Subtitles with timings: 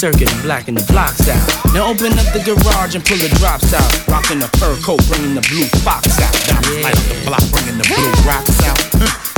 [0.00, 1.44] circuit and blacking the blocks out.
[1.76, 3.84] Now open up the garage and pull the drops out.
[4.08, 6.32] Rocking the fur coat, bringing the blue fox out.
[6.48, 6.88] Diamonds yeah.
[6.88, 8.80] light up the block, bringing the blue rocks out.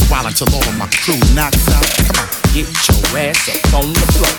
[0.07, 1.83] While until all of my crew knocks out.
[2.07, 4.35] Come on, get your ass up on the floor.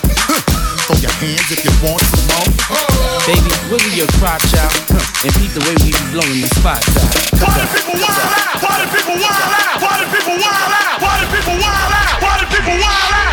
[0.88, 2.48] Throw your hands if you want some more.
[3.28, 4.72] Baby, wiggle your crotch out
[5.28, 7.20] and beat the way we be blowing the spots out.
[7.36, 8.64] Party people wild out!
[8.64, 9.76] Party people wild out!
[9.76, 10.96] Party people wild out!
[11.04, 12.16] Party people wild out!
[12.16, 13.23] Party people wild out!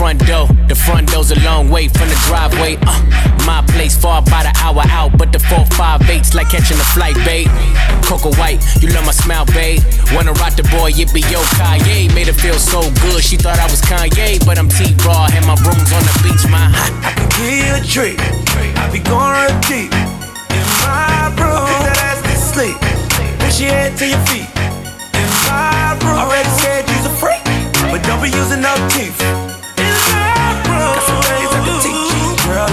[0.00, 0.48] Front door.
[0.64, 2.80] The front door's a long way from the driveway.
[2.80, 2.96] Uh,
[3.44, 7.52] my place far by the hour out, but the 458's like catching a flight, babe.
[8.08, 9.84] Coco White, you love my smile, babe.
[10.16, 12.08] Wanna rock the boy, it be yo, Kanye.
[12.16, 15.44] Made her feel so good, she thought I was Kanye, but I'm T Raw, and
[15.44, 16.72] my room's on the beach, my.
[17.04, 18.16] I can give you a treat.
[18.80, 21.68] I be going real deep in my room.
[21.76, 22.76] Put that ass to sleep.
[23.44, 24.48] Push your head to your feet
[25.12, 26.24] in my room.
[26.24, 27.44] Already said you's a freak,
[27.92, 29.39] but don't be using no teeth.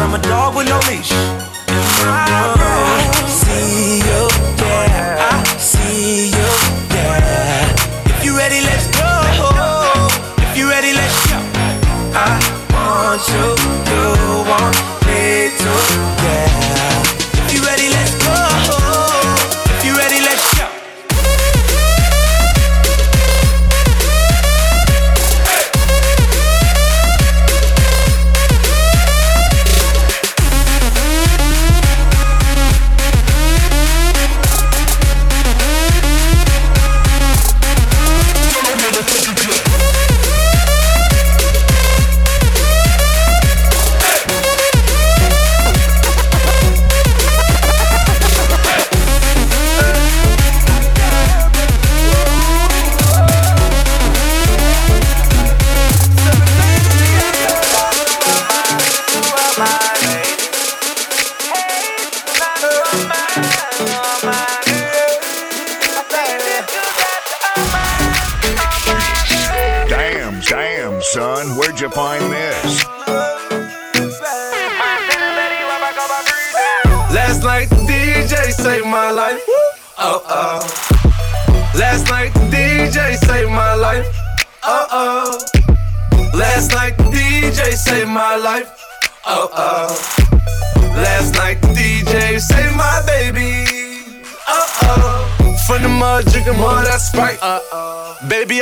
[0.07, 1.11] I'm a dog with no leash.
[1.67, 3.16] I see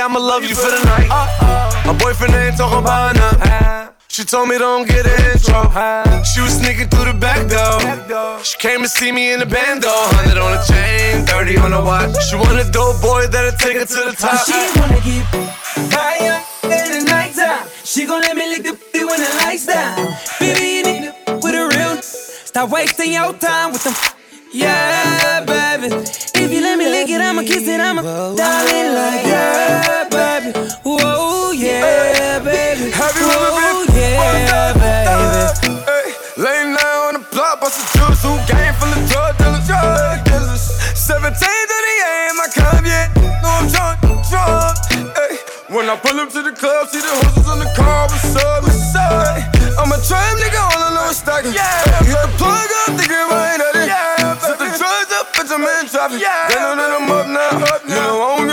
[0.06, 1.10] I'ma love you for the night.
[1.84, 3.42] My boyfriend ain't talking about nothing.
[3.42, 3.90] Uh-huh.
[4.08, 5.66] She told me don't get an intro.
[5.66, 6.22] Uh-huh.
[6.22, 8.38] She was sneaking through the back door.
[8.44, 9.90] She came to see me in the bando.
[9.90, 12.14] 100 on the chain, 30 on the watch.
[12.30, 14.46] She want a dope boy that'll take her to the top.
[14.46, 15.26] She wanna get
[15.90, 16.38] higher
[16.70, 17.66] in the nighttime.
[17.84, 20.06] She gon' let me lick the booty when the lights down.
[20.40, 21.98] Baby, you need to with a real.
[22.04, 23.96] Stop wasting your time with them.
[24.54, 25.88] Yeah, baby.
[26.38, 29.25] If you let me lick it, I'ma kiss it, I'ma darling like
[45.86, 48.66] when I pull up to the club, see the horses on the car, what's up,
[48.66, 49.38] what's up?
[49.78, 51.54] I'm a trap nigga, all I know is stacking.
[51.54, 53.86] Yeah, hit the plug up, grip right at it.
[53.86, 56.26] Yeah, Set the drugs up, bitch, I'm in traffic.
[56.26, 57.70] Yeah, they know that I'm up now.
[57.70, 57.94] Up now.
[57.94, 58.45] You know,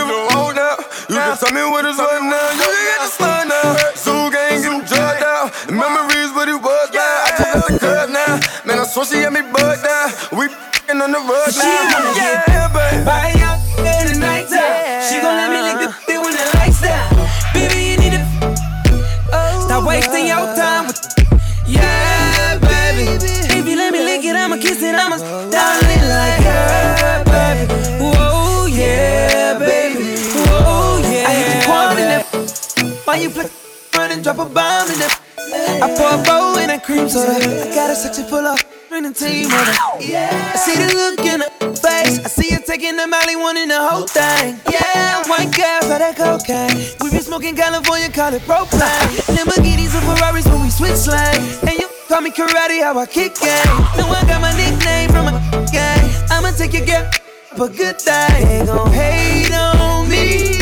[36.93, 37.33] cream soda.
[37.33, 38.59] I got a section full of
[38.89, 40.01] bring a team on her.
[40.01, 40.53] Yeah.
[40.53, 42.19] I see the look in her face.
[42.25, 44.59] I see you taking the Molly, one in the whole thing.
[44.69, 46.77] Yeah, white girl for that cocaine.
[47.01, 49.09] We been smoking California, call it propane.
[49.33, 51.57] Lamborghinis and Ferraris when we switch lanes.
[51.65, 53.77] And you call me karate, how I kick game.
[53.97, 56.05] No, I got my nickname from a gang.
[56.29, 57.09] I'ma take your girl
[57.57, 58.37] for good day.
[58.45, 60.52] They gon' hate on me.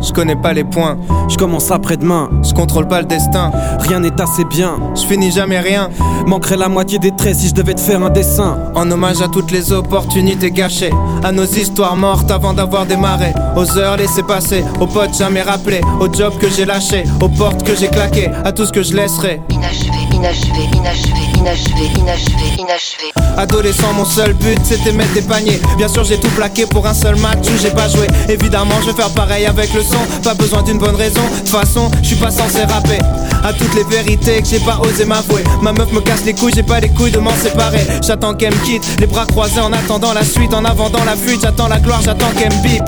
[0.00, 0.96] je connais pas les points.
[1.28, 3.52] Je commence après-demain, je contrôle pas le destin.
[3.78, 5.88] Rien n'est assez bien, je finis jamais rien.
[6.26, 8.58] Manquerait la moitié des traits si je devais te faire un dessin.
[8.74, 10.90] En hommage à toutes les opportunités gâchées,
[11.22, 13.32] à nos histoires mortes avant d'avoir démarré.
[13.56, 17.62] Aux heures laissées passer, aux potes jamais rappelés, au job que j'ai lâché, aux portes
[17.62, 19.42] que j'ai claquées, à tout ce que je laisserai.
[19.48, 23.11] Inachevé, inachevé, inachevé, inachevé, inachevé, inachevé.
[23.36, 25.60] Adolescent, mon seul but c'était mettre des paniers.
[25.76, 28.06] Bien sûr, j'ai tout plaqué pour un seul match où j'ai pas joué.
[28.28, 29.98] Évidemment, je vais faire pareil avec le son.
[30.22, 31.22] Pas besoin d'une bonne raison.
[31.22, 32.98] De toute façon, je suis pas censé rapper.
[33.44, 35.42] À toutes les vérités que j'ai pas osé m'avouer.
[35.60, 37.84] Ma meuf me casse les couilles, j'ai pas les couilles de m'en séparer.
[38.06, 40.54] J'attends qu'elle me quitte, les bras croisés en attendant la suite.
[40.54, 42.82] En avant dans la fuite, j'attends la gloire, j'attends qu'elle me bip.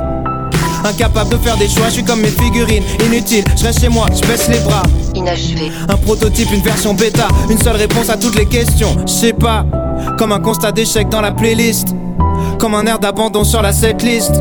[0.85, 2.85] Incapable de faire des choix, je suis comme mes figurines.
[3.05, 4.83] Inutile, je reste chez moi, je baisse les bras.
[5.88, 8.97] Un prototype, une version bêta, une seule réponse à toutes les questions.
[9.06, 9.64] Je sais pas,
[10.18, 11.88] comme un constat d'échec dans la playlist,
[12.59, 14.33] comme un air d'abandon sur la setlist.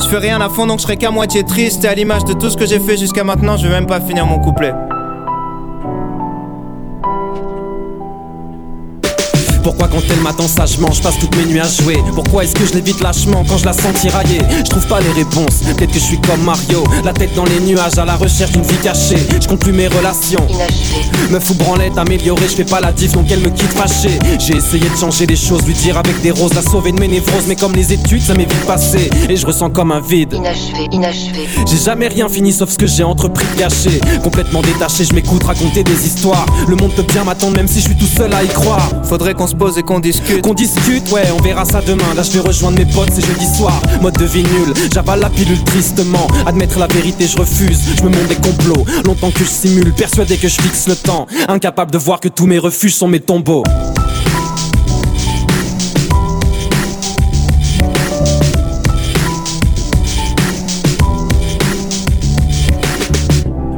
[0.00, 1.84] Je fais rien à fond donc je serai qu'à moitié triste.
[1.84, 4.00] Et à l'image de tout ce que j'ai fait jusqu'à maintenant, je vais même pas
[4.00, 4.72] finir mon couplet.
[9.66, 12.64] Pourquoi quand elle m'attend sagement, je passe toutes mes nuits à jouer Pourquoi est-ce que
[12.64, 15.98] je l'évite lâchement quand je la sens tirailler Je trouve pas les réponses, peut-être que
[15.98, 19.16] je suis comme Mario La tête dans les nuages à la recherche d'une vie cachée
[19.42, 20.46] Je compte plus mes relations
[21.30, 24.16] Meuf ou branlette améliorée, je fais pas la diff donc elle me quitte fâchée.
[24.38, 27.08] J'ai essayé de changer les choses, lui dire avec des roses La sauver de mes
[27.08, 30.34] névroses, mais comme les études ça m'est vite passé Et je ressens comme un vide.
[30.34, 31.48] Inachevé, inachevé.
[31.68, 34.00] j'ai jamais rien fini sauf ce que j'ai entrepris de gâcher.
[34.22, 36.46] Complètement détaché, je m'écoute raconter des histoires.
[36.68, 38.88] Le monde peut bien m'attendre même si je suis tout seul à y croire.
[39.02, 39.55] Faudrait qu'on se
[39.86, 40.42] qu'on discute.
[40.42, 42.14] Qu'on discute, ouais, on verra ça demain.
[42.14, 43.80] Là je vais rejoindre mes potes, c'est jeudi soir.
[44.02, 46.26] Mode de vie nul, j'avale la pilule tristement.
[46.46, 48.84] Admettre la vérité, je refuse, je me montre des complots.
[49.04, 51.26] Longtemps que je simule, persuadé que je fixe le temps.
[51.48, 53.64] Incapable de voir que tous mes refuges sont mes tombeaux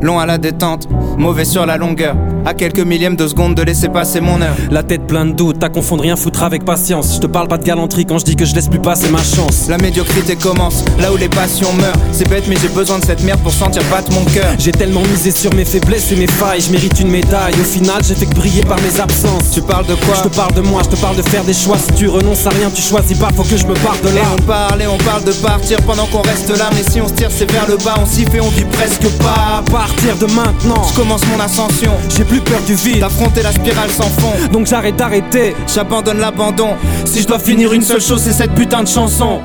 [0.02, 0.88] Long à la détente,
[1.19, 2.14] mauvais sur la longueur.
[2.47, 4.55] À quelques millièmes de seconde de laisser passer mon heure.
[4.71, 7.59] La tête pleine de doutes, t'as confondre rien foutre avec patience Je te parle pas
[7.59, 10.85] de galanterie quand je dis que je laisse plus passer ma chance La médiocrité commence,
[11.00, 11.97] là où les passions meurent.
[12.12, 14.52] C'est bête, mais j'ai besoin de cette merde pour sentir battre mon cœur.
[14.59, 17.55] J'ai tellement misé sur mes faiblesses et mes failles, je mérite une médaille.
[17.61, 19.50] Au final, j'ai fait que briller par mes absences.
[19.52, 20.14] Tu parles de quoi?
[20.23, 21.76] Je te parle de moi, je te parle de faire des choix.
[21.76, 24.14] Si tu renonces à rien, tu choisis pas, faut que je me barre de Et
[24.14, 24.23] là.
[24.38, 26.71] on parle et on parle de partir pendant qu'on reste là.
[26.75, 29.09] Mais si on se tire, c'est vers le bas, on s'y fait, on vit presque
[29.19, 29.59] pas.
[29.59, 33.00] À partir de maintenant, Je commence mon ascension, j'ai plus peur du vide.
[33.00, 34.33] d'affronter la spirale sans fond.
[34.52, 35.54] Donc j'arrête d'arrêter.
[35.66, 36.76] J'abandonne l'abandon.
[37.04, 39.41] Si je dois finir une seule chose, c'est cette putain de chanson.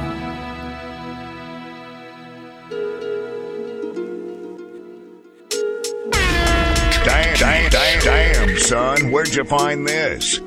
[7.05, 10.39] Damn, damn, damn, damn, son, where'd you find this?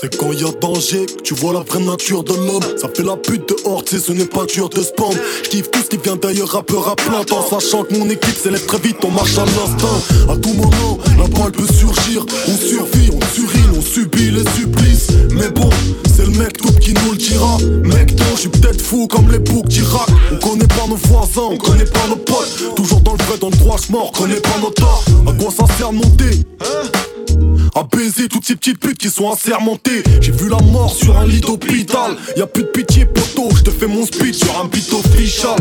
[0.00, 2.62] C'est quand y a danger que tu vois la vraie nature de l'homme.
[2.80, 5.12] Ça fait la pute dehors, tu sais, ce n'est pas dur de spawn.
[5.42, 7.44] J'kiffe tout ce qui vient d'ailleurs, rappeur à plein temps.
[7.50, 10.32] Sachant que mon équipe s'élève très vite, on marche à l'instinct.
[10.32, 12.24] À tout moment, la balle peut surgir.
[12.46, 15.08] On survit, on surine, on subit les supplices.
[15.32, 15.68] Mais bon,
[16.16, 17.58] c'est le mec tout qui nous le dira.
[17.82, 20.08] Mec, non, je suis peut-être fou comme les boucs d'Irak.
[20.30, 22.76] On connaît pas nos voisins, on connaît pas nos potes.
[22.76, 25.04] Toujours dans le vrai, dans le droit, je on connaît pas nos torts.
[25.26, 27.57] À quoi ça sert de monter?
[27.78, 30.02] À baiser toutes ces petites putes qui sont assermentées.
[30.20, 32.16] J'ai vu la mort sur un lit d'hôpital.
[32.36, 33.48] Y a plus de pitié, poteau.
[33.54, 35.56] Je te fais mon speech sur un beat official.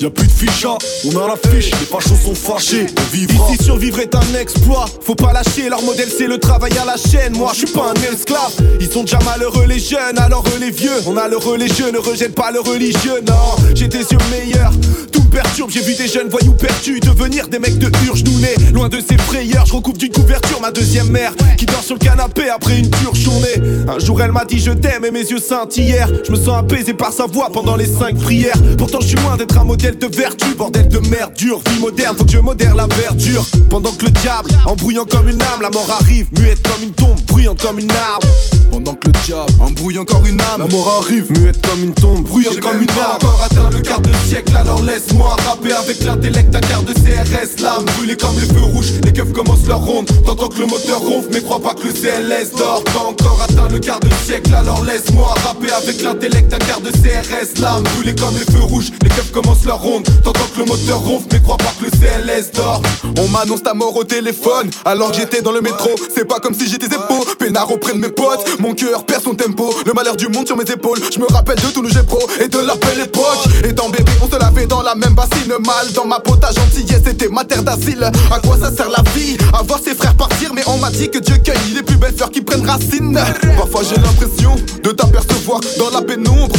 [0.00, 1.70] Y a plus de ficha, on a la fiche.
[1.72, 3.34] Les fachos sont fâchés, on.
[3.34, 6.96] Ici survivre est un exploit, faut pas lâcher, leur modèle c'est le travail à la
[6.96, 10.58] chaîne, moi je suis pas un esclave, ils sont déjà malheureux les jeunes, alors eux
[10.60, 14.00] les vieux, on a l'heureux les jeux, ne rejette pas le religieux, non, j'ai des
[14.00, 14.72] yeux meilleurs,
[15.12, 18.38] tout me perturbe, j'ai vu des jeunes voyous perdus devenir des mecs de hurge nous
[18.40, 21.23] nés, loin de ces frayeurs, je recouvre d'une couverture ma deuxième mère,
[21.56, 23.54] qui dort sur le canapé après une dure journée,
[23.88, 26.94] un jour elle m'a dit je t'aime et mes yeux scintillèrent, je me sens apaisé
[26.94, 30.06] par sa voix pendant les cinq prières, pourtant je suis loin d'être un modèle de
[30.06, 33.44] vertu, bordel de merde dure, vie moderne, faut que je modère la verdure.
[33.70, 37.20] Pendant que le diable, embrouillant comme une âme, la mort arrive, muette comme une tombe,
[37.26, 38.22] bruyante comme une arme.
[38.70, 42.22] Pendant que le diable embrouille encore une âme, la mort arrive, muette comme une tombe,
[42.24, 43.16] bruyante comme une arme.
[43.16, 47.62] encore atteint le quart de siècle, alors laisse-moi rapper avec l'intellect d'un quart de CRS.
[47.62, 50.08] L'âme brûlée comme les feux rouges, les keufs commencent leur ronde.
[50.24, 51.00] T'entends que le moteur
[51.30, 52.82] mais crois pas que le CLS dort.
[52.84, 56.90] Pas encore atteint le quart de siècle, alors laisse-moi rapper avec l'intellect d'un quart de
[56.90, 57.60] CRS.
[57.60, 60.04] L'âme brûlée comme les feux rouges, les keufs commencent leur ronde.
[60.22, 62.82] T'entends que le moteur ronfle, mais crois pas que le CLS dort.
[63.18, 65.90] On m'annonce ta mort au téléphone alors que j'étais dans le métro.
[66.14, 68.44] C'est pas comme si j'étais épaules, peinard auprès de mes potes.
[68.60, 70.98] Mon cœur perd son tempo, le malheur du monde sur mes épaules.
[71.12, 73.46] Je me rappelle de tout le pro et de la belle époque.
[73.64, 75.52] Étant bébé, on se lavait dans la même bassine.
[75.64, 78.02] Mal dans ma peau, ta gentillesse c'était ma terre d'asile.
[78.02, 79.36] À quoi ça sert la vie?
[79.52, 82.14] À voir ses frères partir, mais on m'a dit que Dieu cueille les plus belles
[82.14, 83.18] fleurs qui prennent racine.
[83.56, 86.54] Parfois j'ai l'impression de t'apercevoir dans la pénombre.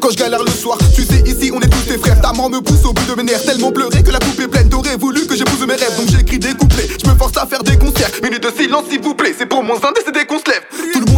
[0.00, 2.20] Quand je galère le soir, tu sais, ici on est tous tes frères.
[2.20, 4.48] Ta mort me pousse au bout de mes nerfs, tellement pleuré que la coupe est
[4.48, 4.68] pleine.
[4.68, 6.88] T'aurais voulu que j'épouse mes rêves, donc j'écris des couplets.
[7.02, 8.10] Je me force à faire des concerts.
[8.22, 10.62] Minute de silence, s'il vous plaît, c'est pour mon sein décédé qu'on se lève.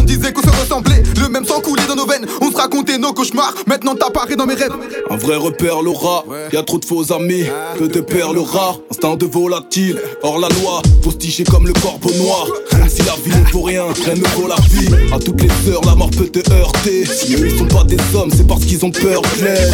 [0.05, 2.25] Disait qu'on se ressemblait, le même sang coulait dans nos veines.
[2.41, 4.73] On se racontait nos cauchemars, maintenant t'apparais dans mes rêves.
[5.09, 7.45] Un vrai repère l'aura, y a trop de faux amis,
[7.77, 12.47] peu de perles rares, instinct de volatile, hors la loi, postiché comme le corbeau noir.
[12.87, 14.87] Si la vie ne vaut rien, rien ne vaut la vie.
[15.11, 17.05] À toutes les heures, la mort peut te heurter.
[17.05, 19.73] Si eux ils sont pas des hommes, c'est parce qu'ils ont peur clair.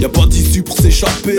[0.00, 1.38] Y a pas d'issue pour s'échapper.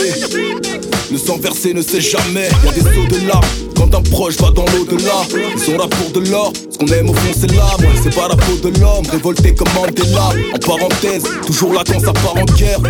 [1.10, 2.48] Le sang versé ne sait jamais.
[2.64, 3.44] Y a des sauts de larmes
[3.76, 5.22] quand un proche va dans l'au-delà.
[5.54, 6.52] Ils sont là pour de l'or.
[6.70, 7.89] Ce qu'on aime au fond, c'est l'âme.
[8.02, 9.06] C'est pas la peau de l'homme.
[9.10, 10.30] Révolté comme Mandela.
[10.54, 12.80] En parenthèse, toujours là quand ça part en guerre.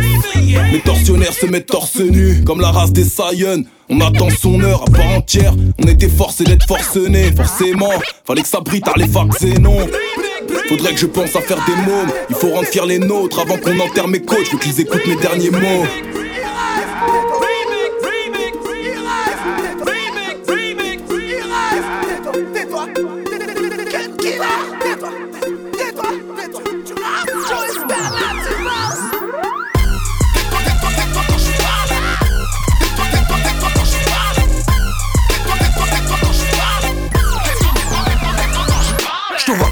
[0.72, 2.42] Les tortionnaires se mettent torse nu.
[2.44, 3.62] Comme la race des Saiyans.
[3.88, 5.52] On attend son heure à part entière.
[5.82, 7.32] On était forcé d'être forcenés.
[7.34, 7.90] Forcément,
[8.24, 9.78] fallait que ça brille les faxer, non.
[10.68, 12.12] Faudrait que je pense à faire des mômes.
[12.28, 14.52] Il faut rendre fiers les nôtres avant qu'on enterre mes coachs.
[14.52, 15.86] Veux qu'ils écoutent mes derniers mots.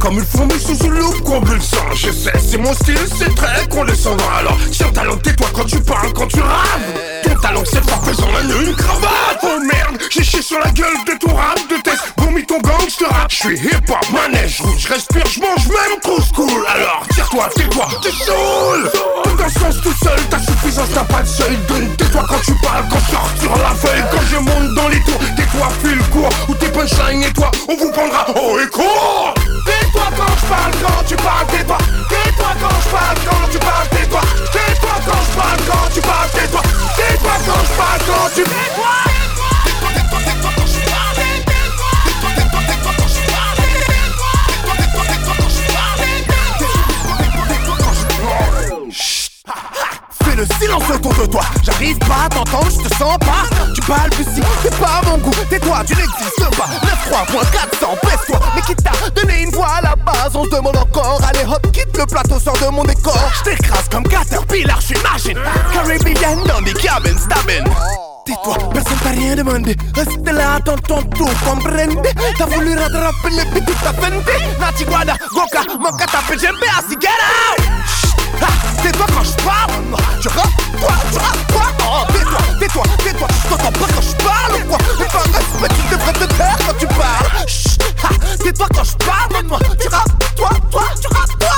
[0.09, 4.25] Comme une fourmi sous une loupe convulsant Je sais, c'est mon style, c'est très condescendant
[4.38, 8.29] Alors tiens talent, tais-toi quand tu parles, quand tu raves Ton talent c'est fort pesant,
[8.33, 9.39] la une cravate.
[9.43, 12.89] Oh merde, j'ai chié sur la gueule de ton rap de test Vomis ton gang,
[12.89, 16.67] je te rap, je suis hip-hop, manège rouge Je respire, je mange même trop cool
[16.75, 18.91] Alors tire-toi, tais-toi, t'es saoul.
[19.25, 21.57] Tout dans sens tout seul, ta suffisance n'a pas de seuil.
[21.69, 24.05] Donne tais-toi quand tu parles, quand je sur la feuille.
[24.11, 27.77] Quand je monte dans les tours, tais-toi, file court Ou tes punchlines et toi, on
[27.77, 31.79] vous prendra et court Tais-toi quand je parle, quand tu parles, tais-toi.
[32.09, 34.21] Tais-toi quand je parle, quand tu parles, tais-toi.
[34.53, 36.63] Tais-toi quand je parle, quand tu parles, tais-toi
[37.09, 39.08] Tais-toi quand je
[50.38, 53.42] le silence autour de toi, j'arrive pas à t'entendre, je te sens pas.
[53.74, 56.68] Tu balbuties, c'est pas mon goût, tais-toi, tu n'existes pas.
[57.11, 60.35] 9-3.400, baisse-toi, mais qui t'a donné une voix à la base?
[60.35, 63.18] On se demande encore, allez hop, quitte le plateau, sors de mon décor.
[63.38, 65.38] Je t'écrase comme Caterpillar, j'imagine.
[65.72, 67.64] Caribbean dans des cabins, stabbing
[68.24, 69.77] Tais-toi, personne t'a rien demandé.
[69.96, 72.07] Reste là, attends ton tour, comprende
[72.38, 76.38] T'as voulu rattraper le but, t'as fenté Nati Guada, Goka, Moka, t'as fait
[78.42, 79.72] Ah, Tais-toi quand je parle.
[80.20, 80.48] Tu rappes,
[80.81, 81.62] toi, tu rappes, toi.
[81.81, 83.29] Oh, tais-toi, tais-toi, tais-toi.
[83.48, 84.79] T'entends pas quand je parle, quoi?
[84.98, 87.46] Mais par respect, tu devrais te taire quand tu parles.
[87.48, 87.79] Chut,
[88.42, 91.48] Tais-toi quand je parle, moi Tu rappes, toi, toi, tu rappes, toi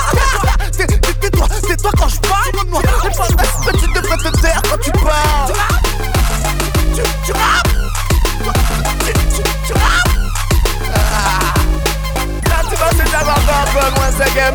[0.76, 4.62] Tais- tais- Tais-toi, tais-toi quand je parle, moi Mais par respect, tu devrais te taire
[4.68, 5.52] quand tu parles.
[6.94, 7.68] Tu, tu rappes
[9.04, 10.14] Tu, tu, rappes
[10.94, 11.54] Ah.
[12.70, 14.54] Tu vas te avoir un peu moins ça game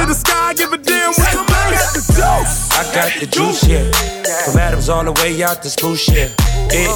[0.00, 1.76] to the sky, give a damn what you make.
[1.76, 2.70] Got the juice.
[2.72, 3.84] I got the juice, yeah.
[4.44, 6.28] From Adams all the way out to Spruce, yeah.
[6.72, 6.88] Eh,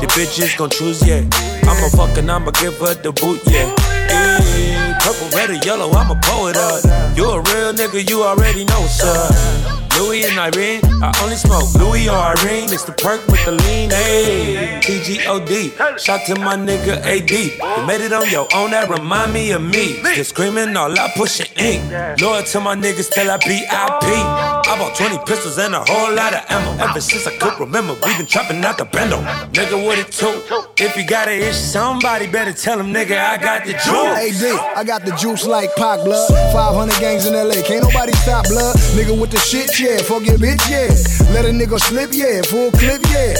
[0.00, 1.22] the bitches gon' choose, yeah.
[1.68, 3.74] I'ma fuck and I'ma give her the boot, yeah.
[4.10, 6.80] Eh, purple, red, or yellow, I'm a poet uh.
[6.84, 7.16] up.
[7.16, 9.78] You a real nigga, you already know, sir.
[9.98, 12.70] Louis and Irene, I only smoke Louis or Irene.
[12.72, 14.78] It's the perk with the lean, ayy.
[14.80, 17.30] TGOD, shout to my nigga AD.
[17.30, 20.00] You made it on your own, that remind me of me.
[20.14, 21.82] Just screaming all out, pushing ink.
[22.20, 23.68] Loyal to my niggas till I BIP.
[23.68, 26.80] I bought 20 pistols and a whole lot of ammo.
[26.84, 29.18] Ever since I could remember, we been chopping out the bendo.
[29.52, 30.78] Nigga, what it took?
[30.78, 34.42] If you got an issue, somebody better tell him, nigga, I got the juice.
[34.44, 36.28] AD, I got the juice like Pac blood.
[36.52, 38.76] 500 gangs in LA, can't nobody stop blood.
[38.96, 39.98] Nigga with the shit, yeah.
[39.98, 40.88] Fuck your bitch, yeah.
[41.32, 42.42] Let a nigga slip, yeah.
[42.42, 43.34] Full clip, yeah.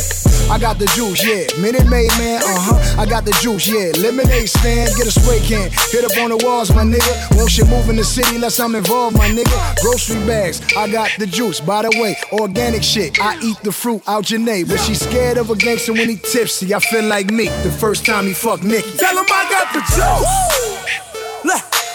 [0.51, 1.44] I got the juice, yeah.
[1.61, 3.03] Minute Maid, man, uh huh.
[3.03, 3.92] I got the juice, yeah.
[4.01, 5.71] Lemonade stand, get a spray can.
[5.92, 7.37] Hit up on the walls, my nigga.
[7.37, 9.77] Won't shit move in the city unless I'm involved, my nigga.
[9.83, 11.61] Grocery bags, I got the juice.
[11.61, 13.21] By the way, organic shit.
[13.21, 14.66] I eat the fruit out Janae.
[14.66, 16.75] But she scared of a gangster when he tipsy.
[16.75, 18.97] I feel like me the first time he fucked Nikki.
[18.97, 20.78] Tell him I got the juice.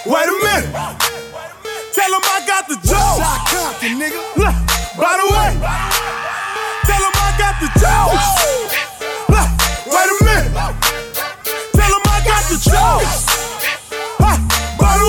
[0.06, 0.68] Wait a minute.
[1.94, 2.92] Tell him I got the juice.
[2.92, 4.20] Shot Compton, nigga.
[5.00, 5.56] By the way.
[6.84, 7.68] Tell him I got the.
[9.32, 9.48] Look,
[9.88, 10.52] wait a minute.
[11.72, 12.58] Tell him I got the.
[14.20, 14.38] Ah,
[14.78, 15.08] by the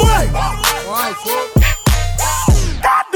[1.58, 1.63] way.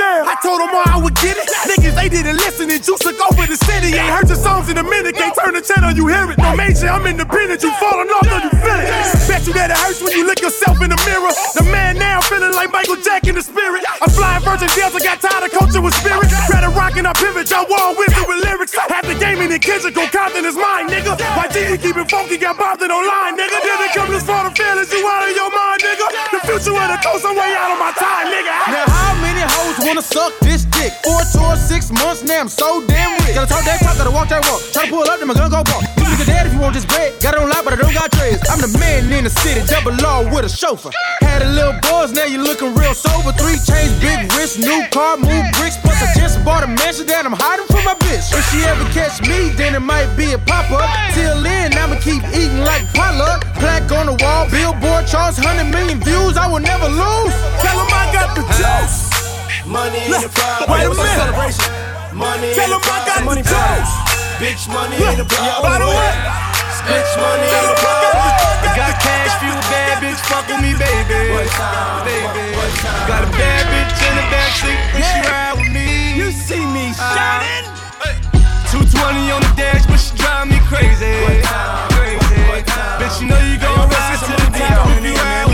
[0.09, 1.47] I told them all I would get it.
[1.69, 3.93] Niggas, they didn't listen and juice took over the city.
[3.93, 5.17] Ain't heard your songs in a minute.
[5.17, 6.39] Can't turn the channel, you hear it.
[6.39, 7.63] No major, I'm independent.
[7.63, 8.89] You falling off, though you feel it.
[9.29, 11.33] Bet you that it hurts when you look yourself in the mirror.
[11.55, 13.85] The man now feeling like Michael Jack in the spirit.
[14.01, 16.31] I'm flying Virgin Delta, got tired of coaching with spirit.
[16.49, 18.73] Rather rockin' I pivot, y'all wall wisdom with lyrics.
[18.75, 21.17] Had the game in the kitchen, go Compton is mine, nigga.
[21.17, 23.59] YG, he keep it funky, got it online, nigga.
[23.61, 26.07] Then it come this far to feelings, you out of your mind, nigga.
[26.33, 28.55] The future of the coast, I'm way out of my time, nigga.
[28.73, 30.93] Now how many hoes wanna suck this dick?
[31.05, 33.35] Four tours, six months, now I'm so damn rich.
[33.35, 34.61] Gotta talk that talk, gotta walk that walk.
[34.73, 35.83] Try to pull up, then my gun go bump.
[35.97, 37.17] You nigga dead if you want this bread.
[37.21, 38.45] Got it on lock, but I don't got dreads.
[38.51, 40.91] I'm the man in the city, double law with a chauffeur.
[41.23, 43.33] Had a little buzz, now you looking real sober.
[43.33, 45.81] Three chains, big wrist, new car, move bricks.
[45.81, 48.29] Plus I just bought a mansion that I'm hiding from my bitch.
[48.37, 50.89] If she ever catch me, then it might be a pop up.
[51.17, 53.49] Till then, I'ma keep eating like potluck.
[53.57, 56.37] Plaque on the wall, billboard charts, 100 million views.
[56.37, 57.35] I will never lose.
[57.65, 59.08] Tell Tell 'em I got the juice.
[59.69, 60.65] Money in the pride.
[60.65, 61.29] Wait a minute.
[62.17, 63.93] Money Tell them I got money the drugs.
[64.41, 65.61] Bitch, money in the pride.
[65.61, 66.09] By the way.
[66.89, 68.09] Bitch, money in the pride.
[68.73, 71.21] Got cash, few bad bitch, fuck with me, baby.
[71.37, 72.57] Baby.
[73.05, 76.17] Got a bad bitch in the backseat when she ride with me.
[76.17, 77.69] You see me uh, shining.
[78.73, 81.13] 220 on the dash, but she drive me crazy.
[82.97, 85.48] Bitch, you know you gon' rise to the top if you ride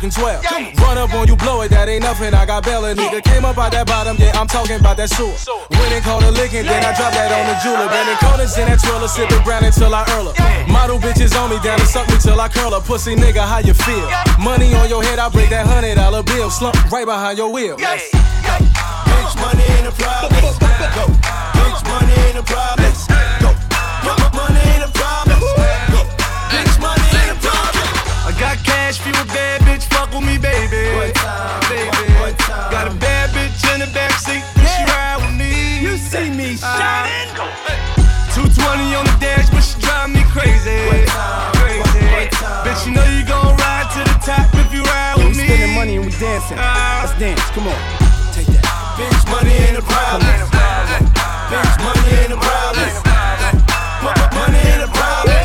[0.00, 0.80] ducking 12.
[0.80, 2.32] Run up on you, blow it, that ain't nothing.
[2.32, 3.22] I got Bella, nigga.
[3.22, 5.36] Came up out that bottom, yeah, I'm talking about that sewer.
[5.76, 7.88] When it called a licking, then I dropped that on the jeweler.
[7.92, 10.72] Then in corners in that trailer, sipping brown until I earl her.
[10.72, 12.80] Model bitches on me, down and suck me till I curl her.
[12.80, 14.08] Pussy nigga, how you feel?
[14.40, 16.50] Money on your head, I break that hundred dollar bill.
[16.50, 17.76] Slump right behind your wheel.
[17.76, 20.32] Bitch, money ain't a problem.
[20.96, 21.04] Go.
[21.60, 22.92] Bitch, money ain't a problem.
[23.44, 23.52] Go.
[24.32, 25.38] Money ain't a problem.
[25.92, 26.02] Go.
[26.48, 27.88] Bitch, money ain't a problem.
[28.24, 29.59] I got cash for a bad
[30.20, 30.84] with me, baby.
[31.68, 32.36] baby.
[32.70, 34.68] Got a bad bitch in the backseat, Yeah.
[34.68, 35.80] she ride with me.
[35.80, 36.78] You see me uh-huh.
[36.78, 37.32] shining.
[38.34, 40.76] 220 on the dash, but she drive me crazy.
[41.56, 42.04] Crazy.
[42.64, 45.44] Bitch, you know you gon' ride to the top if you ride with me.
[45.44, 46.58] spending money and we dancing.
[46.58, 47.06] Uh-huh.
[47.06, 47.42] Let's dance.
[47.56, 47.80] Come on.
[48.36, 48.64] Take that.
[48.96, 50.22] Bitch, money ain't a problem.
[51.50, 52.86] Bitch, money ain't a problem.
[54.36, 55.44] Money ain't a problem.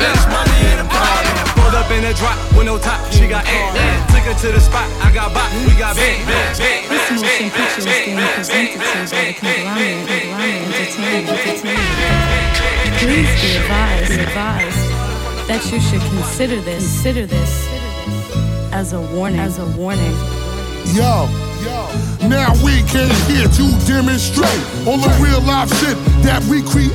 [0.00, 1.34] Bitch, money ain't a problem.
[1.58, 3.72] Pulled up in a drop with no top, she got air.
[4.08, 7.50] Took her to the spot, I got bop, we got bang, bang, bang, This motion
[7.50, 11.28] picture is being presented to you by the conglomerate Conglomerate Entertainment.
[11.28, 11.80] Entertainment.
[13.02, 14.84] Please be advised, be advised
[15.48, 17.68] that you should consider this, consider this
[18.72, 20.14] as a warning, as a warning.
[20.94, 21.26] Yo,
[22.28, 26.94] now we came here to demonstrate all the real life shit that we create.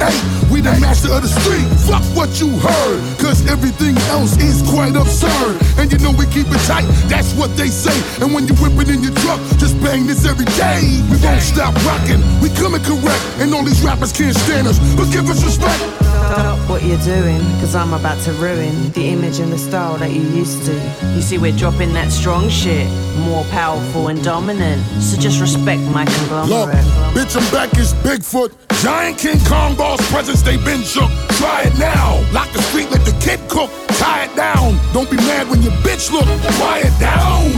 [0.52, 1.64] We the master of the street.
[1.88, 5.62] Fuck what you heard, cause everything else is quite absurd.
[5.80, 7.96] And you know we keep it tight, that's what they say.
[8.22, 11.02] And when you whip it in your truck, just bang this every day.
[11.10, 13.24] We won't stop rocking, we coming correct.
[13.40, 16.11] And all these rappers can't stand us, but give us respect.
[16.32, 20.12] Stop what you're doing, cause I'm about to ruin the image and the style that
[20.12, 20.74] you used to.
[21.14, 24.82] You see, we're dropping that strong shit, more powerful and dominant.
[25.02, 26.86] So just respect my conglomerate.
[26.86, 28.54] Look, bitch, I'm back as Bigfoot.
[28.82, 31.12] Giant King Kong boss presence, they been shook.
[31.36, 32.24] Try it now.
[32.32, 33.70] Lock the street, let the kid cook.
[34.00, 34.80] Tie it down.
[34.94, 36.26] Don't be mad when your bitch look.
[36.56, 37.52] Quiet down.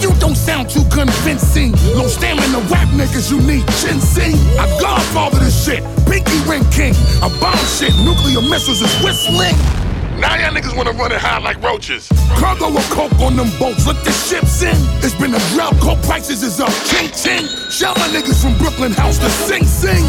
[0.00, 1.72] You don't sound too convincing.
[1.94, 4.34] Low stamina rap niggas, you need ginseng.
[4.58, 5.82] I godfather this shit.
[6.06, 6.94] Pinky ring king.
[7.22, 7.94] I bomb shit.
[8.04, 9.56] Nuclear missiles is whistling.
[10.20, 12.08] Now y'all niggas wanna run it high like roaches.
[12.36, 14.76] Cargo of coke on them boats, let the ships in.
[15.04, 16.72] It's been a drought, coke prices is up.
[16.88, 17.46] Ching ching.
[17.70, 20.04] Shout my niggas from Brooklyn House to sing sing.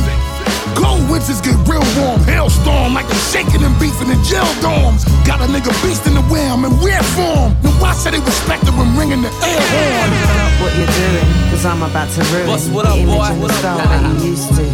[0.75, 5.03] Cold winters get real warm, hailstorm like I'm shaking and beefing in jail dorms.
[5.25, 7.55] Got a nigga beast in the wham in weird form.
[7.63, 10.09] Now why should they respect her when ringing the air horn?
[10.27, 13.23] Stop what you're doing, cause I'm about to ruin Boss, what the up, image boy?
[13.25, 13.97] and the What up, style guy?
[13.97, 14.66] that you used to.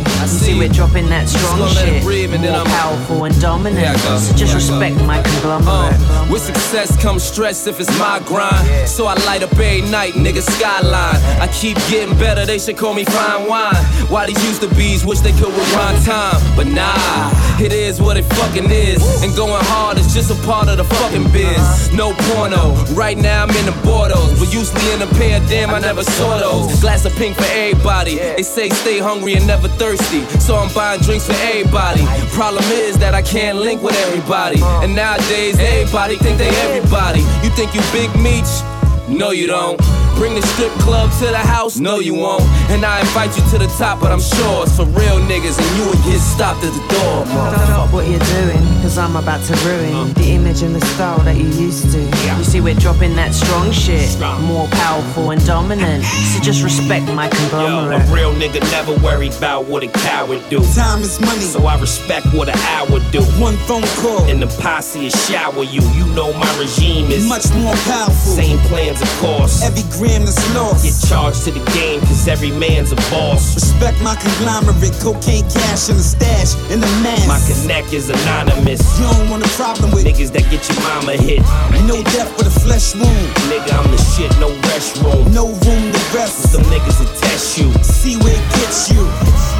[0.43, 3.87] See, we're dropping that strong it shit, breathe and then more I'm- powerful and dominant.
[3.87, 4.17] I go.
[4.19, 4.59] So just go.
[4.59, 5.95] respect my conglomerate.
[5.95, 8.67] Uh, with success comes stress if it's my grind.
[8.89, 11.15] So I light up every night, nigga, skyline.
[11.39, 13.75] I keep getting better, they should call me fine wine.
[14.11, 16.35] Why these used to bees wish they could rewind time.
[16.57, 17.31] But nah,
[17.63, 18.99] it is what it fucking is.
[19.23, 21.93] And going hard is just a part of the fucking biz.
[21.93, 24.27] No porno, right now I'm in the Bordeaux.
[24.39, 26.81] But usually in a pair, damn, I never saw those.
[26.81, 28.15] Glass of pink for everybody.
[28.17, 30.25] They say stay hungry and never thirsty.
[30.39, 32.03] So I'm buying drinks for everybody.
[32.31, 34.61] Problem is that I can't link with everybody.
[34.83, 37.21] And nowadays, everybody think they everybody.
[37.43, 38.61] You think you big meats?
[39.07, 39.79] No, you don't.
[40.15, 41.79] Bring the strip club to the house?
[41.79, 42.43] No, you won't.
[42.69, 45.69] And I invite you to the top, but I'm sure it's for real niggas, and
[45.77, 47.25] you would get stopped at the door.
[47.25, 51.35] Stop what you're doing, cause I'm about to ruin the image and the style that
[51.35, 51.99] you used to.
[52.37, 56.03] You see, we're dropping that strong shit, more powerful and dominant.
[56.03, 60.59] So just respect my Yo, a real nigga never worry about what a coward do.
[60.73, 61.41] Time is money.
[61.41, 63.21] So I respect what an hour do.
[63.41, 64.23] One phone call.
[64.29, 65.81] And the posse is shower you.
[65.93, 68.13] You know my regime is Much more powerful.
[68.13, 69.63] Same plans, of course.
[69.63, 70.83] Every gram that's lost.
[70.83, 73.55] Get charged to the game, cause every man's a boss.
[73.55, 77.27] Respect my conglomerate, cocaine cash in the stash, in the mask.
[77.27, 78.83] My connect is anonymous.
[78.99, 81.39] You don't want a problem with Niggas that get your mama hit.
[81.87, 83.27] no death for a flesh wound.
[83.47, 85.31] Nigga, I'm the shit, no restroom.
[85.31, 86.51] No room to rest.
[86.51, 87.71] Some niggas that test you.
[87.83, 89.03] See where it gets you.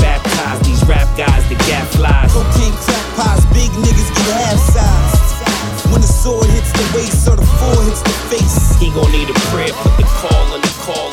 [0.03, 2.31] Baptize these rap guys that gat flies.
[2.33, 5.02] Cocaine crack pies, big niggas get half size.
[6.03, 8.75] The sword hits the waist or the four hits the face.
[8.77, 9.71] He gon' need a prayer.
[9.71, 11.12] Put the call in the call in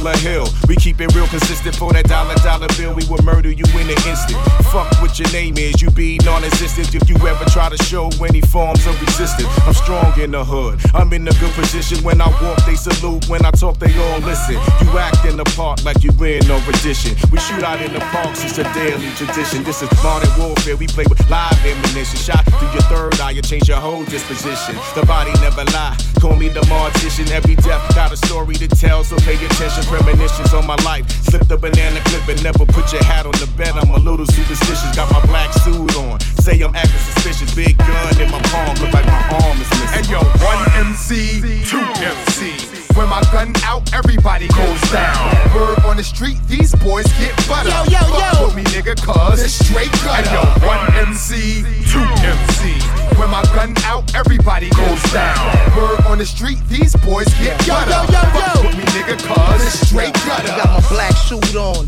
[0.00, 0.48] killer, hill.
[0.68, 2.94] We keep it real consistent for that dollar, dollar bill.
[2.94, 4.38] We will murder you in an instant.
[4.72, 8.10] Fuck what your name is, you be non existent if you ever try to show
[8.24, 9.48] any forms of resistance.
[9.66, 12.02] I'm strong in the hood, I'm in a good position.
[12.04, 13.28] When I walk, they salute.
[13.28, 14.54] When I talk, they all listen.
[14.80, 17.16] You act in the park like you in no rendition.
[17.30, 19.64] We shoot out in the parks, it's a daily tradition.
[19.64, 22.18] This is modern warfare, we play with live ammunition.
[22.18, 24.76] Shot through your third eye, you change your whole disposition.
[24.94, 27.30] The body never lie, call me the mortician.
[27.30, 29.82] Every death got a story to tell, so pay attention.
[29.84, 31.08] Premonitions on my life.
[31.24, 33.72] Slip the banana clip but never put your hat on the bed.
[33.74, 34.94] I'm a little superstitious.
[34.94, 36.20] Got my black suit on.
[36.44, 37.54] Say I'm acting suspicious.
[37.54, 39.98] Big gun in my palm, look like my arm is missing.
[39.98, 42.79] And yo, one MC, two MC.
[42.94, 45.54] When my gun out, everybody goes down.
[45.54, 47.70] Word on the street, these boys get butter.
[47.70, 48.46] Yo, yo, Fuck yo.
[48.46, 50.28] with me, nigga, cuz it's straight gutter.
[50.28, 52.74] And yo, one MC, two MC.
[53.18, 55.38] When my gun out, everybody goes down.
[55.76, 57.90] Word on the street, these boys get Yo, butter.
[57.90, 58.62] yo, yo, Fuck yo.
[58.68, 60.48] with me, nigga, cuz it's straight gutter.
[60.56, 61.86] Got my black suit on.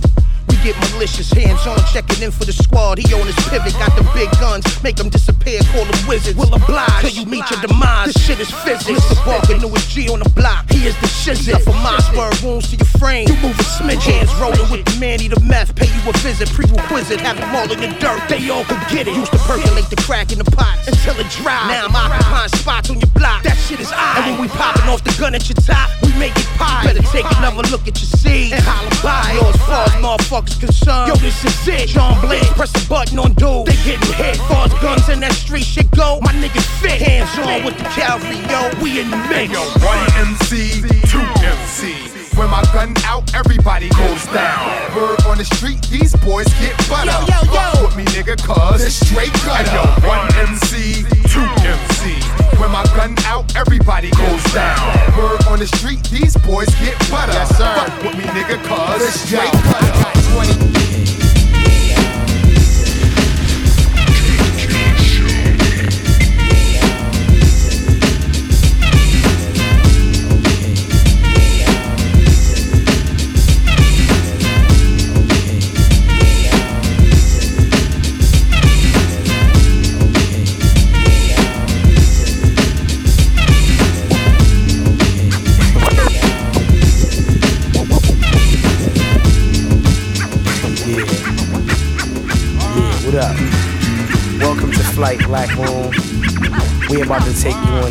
[0.63, 2.99] Get malicious, hands on, checking in for the squad.
[2.99, 6.39] He on his pivot, got the big guns, make them disappear, call them wizards.
[6.39, 8.15] Will oblige till you meet your demise.
[8.15, 8.95] This shit is physics.
[8.95, 9.19] Mr.
[9.27, 10.71] Barker, newest G on the block.
[10.71, 11.67] He is the shizzit.
[11.67, 13.27] For my spur wounds to your frame.
[13.27, 15.75] You move a smidge, hands rolling with the man, eat a meth.
[15.75, 18.23] Pay you a visit, prerequisite, have them all in the dirt.
[18.31, 19.19] They all could get it.
[19.19, 21.59] Used to percolate the crack in the pot until it dry.
[21.75, 23.43] Now I'm occupying spots on your block.
[23.43, 24.23] That shit is I.
[24.23, 26.87] And when we popping off the gun at your top, we make it pie.
[26.87, 29.35] Better take another look at your seed and holler by.
[29.35, 30.03] Yours far as
[30.53, 31.09] motherfuckers concerned.
[31.09, 31.89] Yo, this is it.
[31.89, 33.67] John Blaze, press the button on dude.
[33.67, 34.37] They getting hit.
[34.49, 37.01] Far as guns in that street shit go, my niggas fit.
[37.01, 38.71] Hands on with the cavalry, yo.
[38.83, 39.53] We in the mix.
[39.53, 42.09] Yo, one MC, two MC.
[42.37, 44.97] When my gun out, everybody goes down.
[44.97, 47.13] Word on the street, these boys get butter.
[47.29, 47.61] Yo, yo, yo.
[47.61, 49.69] Fuck with me, nigga, cuz it's straight gutter.
[49.69, 52.17] And yo, one MC, two MC.
[52.59, 54.81] When my gun out, everybody goes down.
[55.19, 57.33] Word on the street, these boys get butter.
[57.33, 57.75] Yes, sir.
[57.75, 60.02] Fuck with me, nigga, cuz it's straight gutter.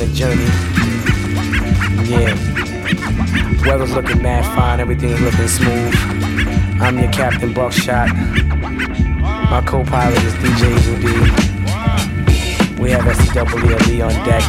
[0.01, 0.45] On a journey.
[2.09, 2.33] Yeah.
[3.65, 5.93] Weather's looking mad fine, everything's looking smooth.
[6.81, 8.09] I'm your Captain Buckshot.
[9.21, 11.13] My co-pilot is DJ Rudy.
[12.81, 14.43] We have SCWLE on deck.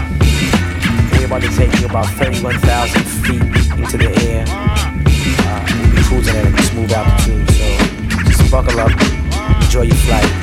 [1.12, 3.42] We're about to take you about 31,000 feet
[3.78, 4.44] into the air.
[4.48, 8.90] Uh, cruising at a smooth altitude, so just buckle up,
[9.62, 10.41] enjoy your flight.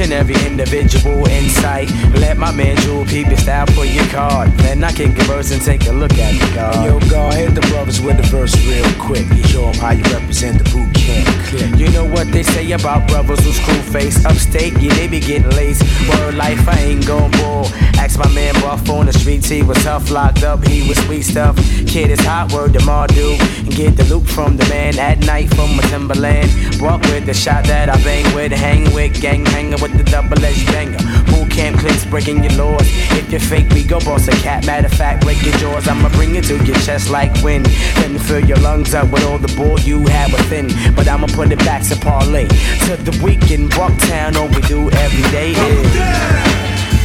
[0.00, 1.90] And every individual insight.
[2.14, 4.50] Let my man Jewel peep your style, put your card.
[4.52, 6.86] Then I can converse and take a look at the card.
[6.86, 9.26] Yo, God, hit the brothers with the verse real quick.
[9.48, 11.76] Show 'em how you represent the boot camp clique.
[11.76, 14.72] You know what they say about brothers who crew face upstate?
[14.80, 15.82] Yeah, they be getting laced.
[16.08, 17.66] Word life, I ain't gon' bull.
[17.98, 21.22] Ask my man Buff on the streets, he was tough, locked up, he was sweet
[21.22, 21.56] stuff.
[21.86, 23.38] Kid is hot, word to Mardu.
[23.58, 26.48] And get the loop from the man at night from a Timberland.
[26.80, 30.42] Walk with the shot that I bang with, hang with, gang hanging with the double
[30.44, 30.98] edged banger.
[31.30, 31.76] Boot camp
[32.10, 32.86] breaking your laws.
[33.18, 34.66] If you're fake, we go boss a cat.
[34.66, 35.86] Matter of fact, break your jaws.
[35.86, 37.66] I'ma bring it to your chest like wind.
[38.00, 40.68] Then fill your lungs up with all the bull you have within.
[40.96, 42.46] But I'ma put it back to parlay.
[42.86, 45.90] To the weekend, Bucktown, all we do every day is.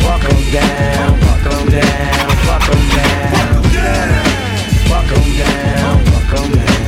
[0.06, 3.62] Walk 'em down, walk 'em down, walk 'em down.
[4.90, 6.76] Walk 'em down, walk 'em down.
[6.76, 6.85] Walk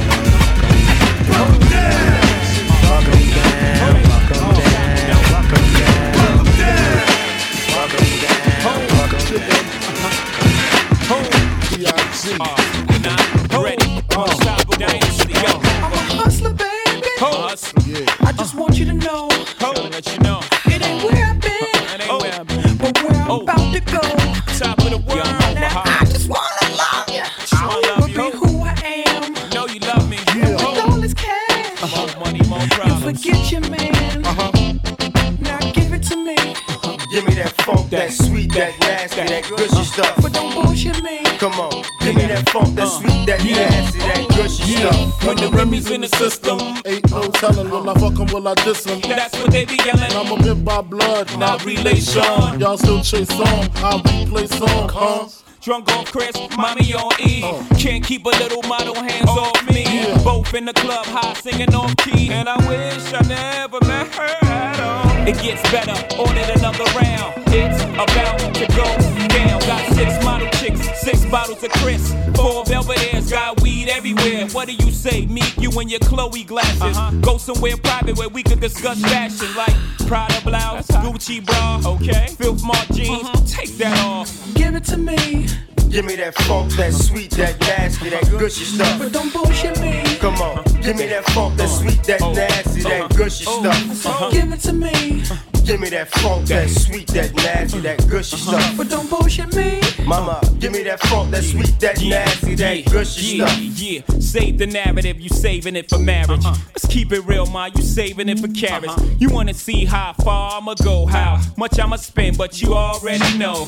[47.54, 49.02] telling, will I fuck 'em, will I diss 'em?
[49.02, 50.12] that's what they be yelling.
[50.14, 52.24] I'm a bit by blood, not relation.
[52.60, 55.28] Y'all still chase on, I'll replay song, huh?
[55.68, 57.42] Drunk on Chris, mommy on E.
[57.78, 59.84] Can't keep a little model hands oh, off me.
[60.24, 62.32] Both in the club, high singing on key.
[62.32, 65.28] And I wish I never met her at all.
[65.28, 67.34] It gets better, ordered another round.
[67.48, 69.60] It's about to go down.
[69.68, 72.14] Got six model chicks, six bottles of Chris.
[72.38, 74.48] Four velvet Belvedere's, got weed everywhere.
[74.54, 75.26] What do you say?
[75.26, 76.82] Meet you in your Chloe glasses.
[76.82, 77.12] Uh-huh.
[77.20, 79.54] Go somewhere private where we could discuss fashion.
[79.58, 79.76] Like,
[80.08, 82.28] Prada blouse, Gucci bra, okay.
[82.38, 83.42] Filth mark jeans, uh-huh.
[83.46, 84.32] take that off.
[84.54, 85.48] Give it to me.
[85.90, 89.00] Give me that funk, that sweet, that nasty, that gushy stuff.
[89.00, 90.04] But don't bullshit me.
[90.20, 92.34] Come on, give me that funk, that sweet, that oh.
[92.34, 93.18] nasty, that oh.
[93.18, 94.06] gushy stuff.
[94.06, 94.10] Oh.
[94.10, 94.32] Uh-huh.
[94.32, 95.24] Give it to me.
[95.66, 98.60] Give me that funk, that sweet, that nasty, that gushy uh-huh.
[98.60, 98.78] stuff.
[98.78, 99.82] But don't bullshit me.
[100.06, 103.60] Mama, give me that funk, that sweet, that nasty, that gushy yeah, stuff.
[103.60, 106.46] Yeah, save the narrative, you saving it for marriage.
[106.46, 106.56] Uh-huh.
[106.68, 108.94] Let's keep it real, ma, you saving it for carrots.
[109.20, 113.68] You wanna see how far I'ma go, how much I'ma spend, but you already know.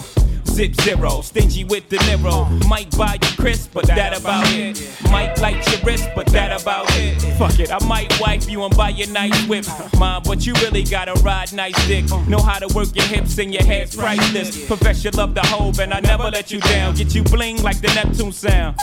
[0.59, 2.43] Zip zero, stingy with the Nero.
[2.67, 4.91] Might buy you crisp, but that about it.
[5.09, 7.17] Might light your wrist, but that about it.
[7.37, 9.63] Fuck it, I might wipe you and buy you nice whip.
[9.97, 12.03] Mom, but you really gotta ride nice dick.
[12.27, 14.67] Know how to work your hips and your head's priceless.
[14.67, 16.93] Profession love the hoe, and I never let you down.
[16.95, 18.75] Get you bling like the Neptune sound.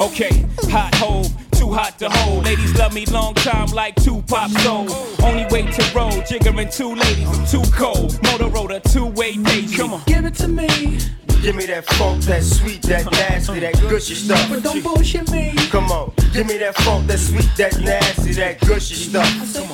[0.00, 2.46] Okay, hot hoe, too hot to hold.
[2.46, 4.86] Ladies love me long time like two pop soul.
[5.22, 8.12] Only way to roll, jiggering two ladies, I'm too cold.
[8.22, 9.76] Motorola, two way daisy.
[9.76, 10.02] Come on.
[10.06, 11.09] Give it to me.
[11.42, 14.46] Give me that funk, that sweet, that nasty, that gushy stuff.
[14.50, 15.54] But don't bullshit me.
[15.70, 19.26] Come on, give me that funk, that sweet, that nasty, that gushy stuff.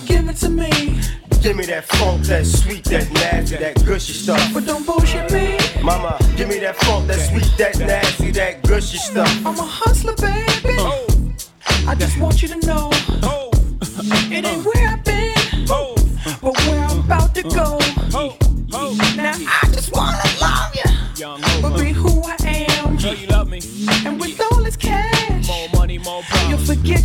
[0.06, 1.00] Give it to me.
[1.42, 4.54] Give me that funk, that sweet, that nasty, that gushy stuff.
[4.54, 5.58] But don't bullshit me.
[5.82, 9.28] Mama, give me that funk, that sweet, that nasty, that gushy stuff.
[9.44, 10.78] I'm a hustler, baby.
[11.88, 12.90] I just want you to know.
[13.24, 13.50] Oh.
[14.30, 15.34] It ain't where I've been,
[15.68, 15.96] oh.
[16.40, 17.95] but where I'm about to go.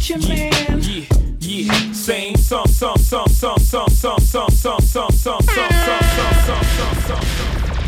[0.09, 0.81] You'll forget your man.
[0.81, 1.05] Yeah,
[1.39, 1.91] yeah.
[1.93, 6.63] Same song, song, song, song, song, song, song, song, song, song, song, song, song, song,
[6.77, 7.23] song, song.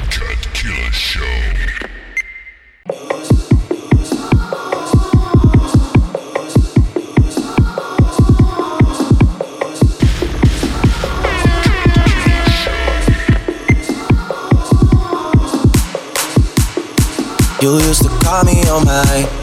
[0.10, 1.24] Cut Killer Show.
[17.62, 19.43] You used to call me on my.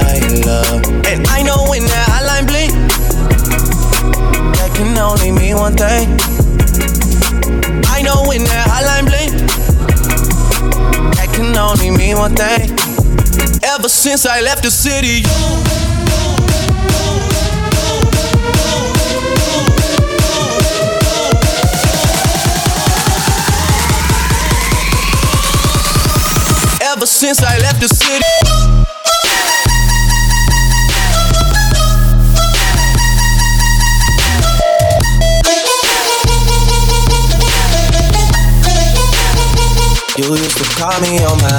[14.11, 15.23] since I left the city,
[26.83, 28.25] Ever since I left the city.
[40.17, 41.50] You used to call me on my.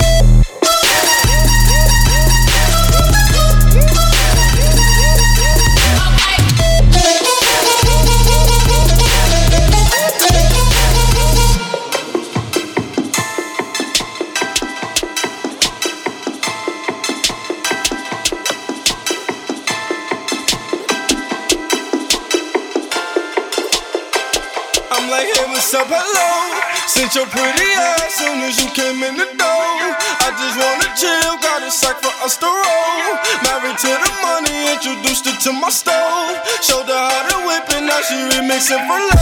[38.62, 39.21] dancing for love.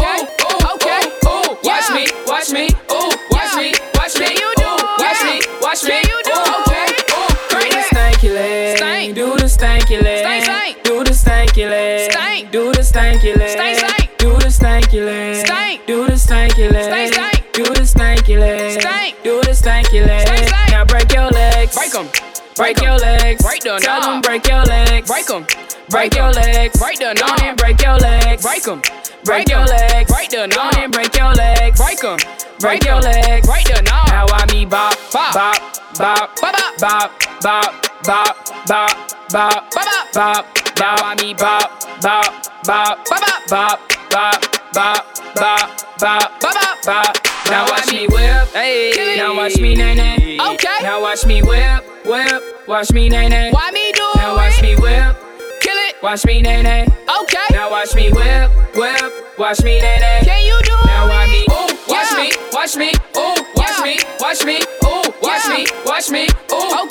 [11.71, 12.11] leg.
[12.11, 12.51] Stank.
[12.51, 13.49] Do the stanky leg.
[13.49, 14.17] Stank, stank.
[14.17, 15.45] Do the stanky leg.
[15.45, 15.87] Stank.
[15.87, 16.83] Do the stanky leg.
[16.83, 17.53] Stank, stank.
[17.53, 18.81] Do the stanky leg.
[18.81, 19.23] Stank.
[19.23, 20.27] Do the stanky leg.
[20.27, 20.71] Stank, stank.
[20.71, 21.75] Now break your legs.
[21.75, 22.07] Break 'em.
[22.55, 23.41] Break your legs.
[23.41, 25.07] Break the Tell them break your legs.
[25.07, 25.45] Break 'em.
[25.89, 26.77] Break your legs.
[26.79, 28.41] Break the knob and break your legs.
[28.43, 28.81] Break 'em.
[29.23, 30.11] Break your legs.
[30.11, 31.77] Break the knob and break your legs.
[31.79, 32.19] Break 'em.
[32.59, 33.47] Break your legs.
[33.47, 34.07] Break the knob.
[34.09, 35.57] Now I me bop, bop, bop,
[35.97, 37.11] bop, bop, bop,
[37.41, 37.71] bop,
[38.03, 38.35] bop,
[38.67, 38.93] bop,
[39.31, 40.60] bop, bop, bop.
[40.83, 42.25] I me bop, bop,
[42.65, 43.79] bop, bop, bop,
[44.09, 44.41] bop,
[44.73, 47.17] bop, bop, bop, bop, bop.
[47.49, 49.15] Now watch me whip, hey.
[49.17, 50.39] Now watch me nay nay.
[50.41, 50.77] Okay.
[50.81, 52.67] Now watch me whip, whip.
[52.67, 53.51] Watch me nay nay.
[53.51, 55.17] Why me do Now watch me whip.
[55.61, 56.01] Kill it.
[56.01, 56.87] Watch me nay nay.
[57.21, 57.45] Okay.
[57.51, 59.37] Now watch me whip, whip.
[59.37, 60.21] Watch me nay nay.
[60.23, 61.45] Can you do Now watch me.
[61.51, 62.91] Ooh, watch me, watch me.
[63.17, 64.57] Ooh, watch me, watch me.
[64.85, 66.27] Ooh, watch me, watch me.
[66.51, 66.90] Ooh, okay,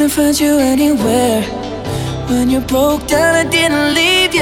[0.00, 1.42] Couldn't find you anywhere.
[2.30, 4.40] When you broke down, I didn't leave you.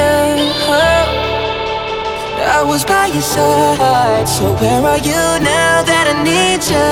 [2.56, 4.28] I was by your side.
[4.28, 6.90] So where are you now that I need you?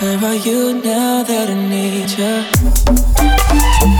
[0.00, 3.99] Where are you now that I need you?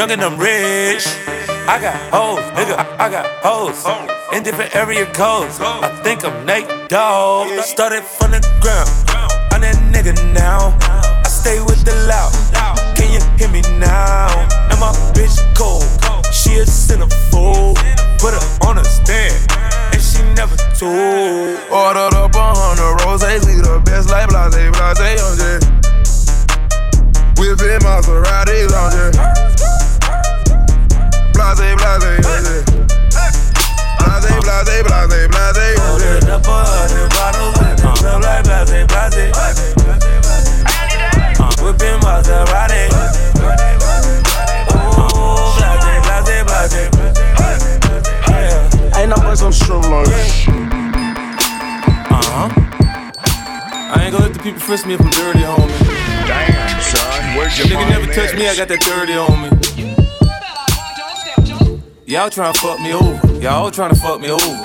[0.00, 1.04] young and I'm rich.
[1.68, 3.84] I got hoes, nigga, I, I got hoes.
[4.34, 7.48] In different area codes, I think I'm Nate Dogg.
[7.60, 8.88] Started from the ground,
[9.52, 10.74] I'm that nigga now.
[10.80, 12.39] I stay with the loud.
[58.40, 59.48] me, I got that 30 on me.
[62.06, 63.12] Y'all tryna fuck me over.
[63.38, 64.56] Y'all tryna fuck me over.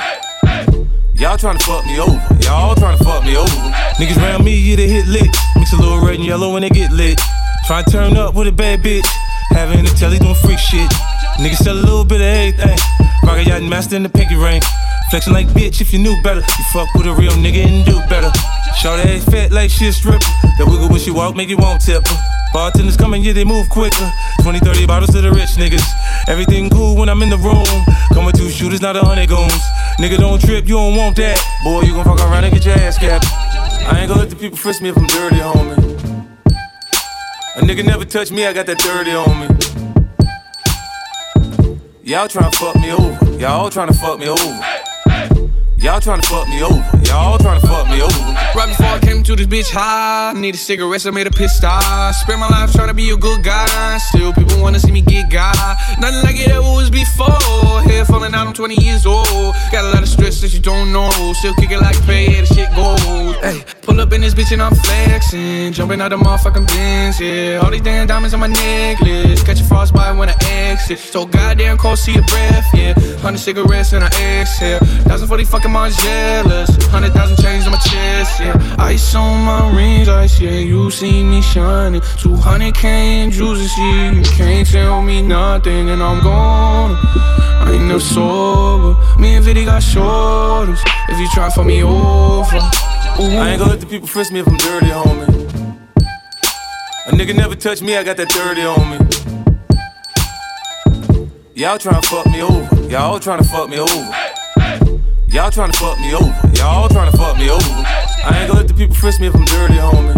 [1.13, 2.15] Y'all tryna fuck me over.
[2.39, 3.59] Y'all tryna fuck me over.
[3.99, 5.29] Niggas round me, you the hit lick.
[5.57, 7.19] Mix a little red and yellow when they get lit.
[7.67, 9.07] Tryna turn up with a bad bitch.
[9.49, 10.89] Having the telly doing freak shit.
[11.37, 12.79] Niggas sell a little bit of everything.
[13.23, 14.61] Rocket yacht master in the pinky ring.
[15.09, 16.41] Flexing like bitch if you knew better.
[16.41, 18.31] You fuck with a real nigga and do better.
[18.77, 20.25] Shout that fat like she a stripper.
[20.57, 22.17] That wiggle when she walk make you won't tip her.
[22.53, 24.11] Bartenders coming, yeah, they move quicker.
[24.41, 25.83] 20, 30 bottles to the rich niggas.
[26.27, 27.65] Everything cool when I'm in the room.
[28.13, 29.61] Come with two shooters, not a hundred goons.
[29.99, 31.37] Nigga, don't trip, you don't want that.
[31.63, 33.25] Boy, you gon' fuck around and get your ass capped.
[33.91, 35.75] I ain't gon' let the people frisk me if I'm dirty, homie.
[37.57, 39.47] A nigga never touch me, I got that dirty on me.
[42.03, 43.39] Y'all tryna fuck me over.
[43.39, 44.84] Y'all tryna fuck me over.
[45.85, 46.83] Y'all trying to fuck me over.
[47.03, 48.34] Y'all trying to fuck me over.
[48.55, 51.29] Right before I came to this bitch high, need a cigarette, so I made a
[51.29, 52.15] piss stop.
[52.15, 53.97] Spend my life trying to be a good guy.
[53.97, 55.51] Still, people wanna see me get guy.
[55.99, 57.81] Nothing like it ever was before.
[57.83, 59.27] Hair falling out, I'm 20 years old.
[59.73, 61.11] Got a lot of stress that you don't know.
[61.33, 63.35] Still kicking like pay, yeah, the shit goes.
[63.43, 65.73] Hey, pull up in this bitch and I'm flexing.
[65.73, 67.59] Jumping out the motherfucking bins, yeah.
[67.61, 69.43] All these damn diamonds on my necklace.
[69.43, 70.35] Catch a frostbite when I
[70.71, 70.99] exit.
[70.99, 72.93] So goddamn cold, see your breath, yeah.
[73.19, 74.07] 100 cigarettes and I
[74.39, 74.79] exhale.
[75.11, 76.69] 1040 fucking miles jealous.
[76.69, 78.44] 100,000 chains on my chest, yeah.
[78.79, 80.59] Ice on my rings, ice, yeah.
[80.59, 82.01] You see me shining.
[82.01, 84.11] 200k in juices, yeah.
[84.11, 86.97] You can't tell me nothing, and I'm gone.
[87.65, 88.95] I ain't never sober.
[89.19, 90.81] Me and Viddy got shoulders.
[91.09, 92.57] If you try for me over.
[93.17, 93.37] Ooh.
[93.37, 95.25] I ain't gonna let the people frisk me if I'm dirty, homie.
[97.07, 98.97] A nigga never touch me, I got that dirty on me.
[101.55, 102.89] Y'all tryna fuck me over.
[102.89, 104.35] Y'all tryna fuck me over.
[105.27, 106.49] Y'all tryna fuck me over.
[106.55, 108.04] Y'all tryna fuck me over.
[108.27, 110.15] I ain't gonna let the people frisk me if I'm dirty, homie.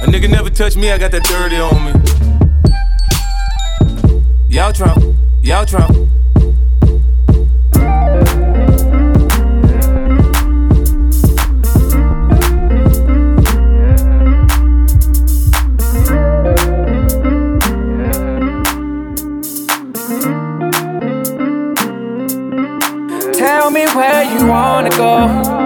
[0.00, 1.92] A nigga never touch me, I got that dirty on me.
[4.48, 4.96] Y'all try,
[5.42, 5.86] y'all try.
[23.34, 25.61] Tell me where you wanna go.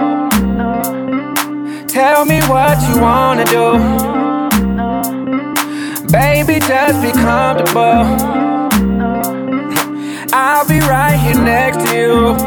[1.97, 3.73] Tell me what you wanna do.
[6.11, 8.05] Baby, just be comfortable.
[10.31, 12.37] I'll be right here next to you.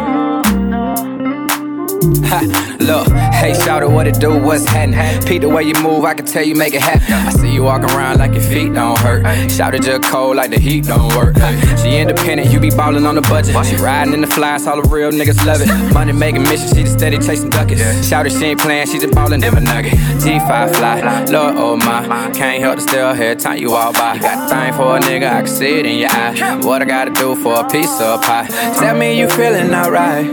[2.80, 4.98] Look, hey, shout out what it do, what's happening?
[5.26, 7.12] Pete, the way you move, I can tell you make it happen.
[7.12, 9.50] I see you walking around like your feet don't hurt.
[9.50, 11.36] Shout it just cold like the heat don't work.
[11.82, 13.54] She independent, you be ballin' on the budget.
[13.66, 15.92] She riding in the flies, all the real niggas love it.
[15.92, 18.08] Money making mission, she just steady chasing duckets.
[18.08, 19.92] Shout it, she ain't playing, she just ballin' them a nugget.
[19.92, 22.30] G5 fly, Lord, oh my.
[22.32, 24.18] Can't help to still hear time you walk by.
[24.18, 26.60] Got thing for a nigga, I can see it in your eye.
[26.62, 28.46] What I gotta do for a piece of pie?
[28.78, 30.26] Tell me you feeling alright.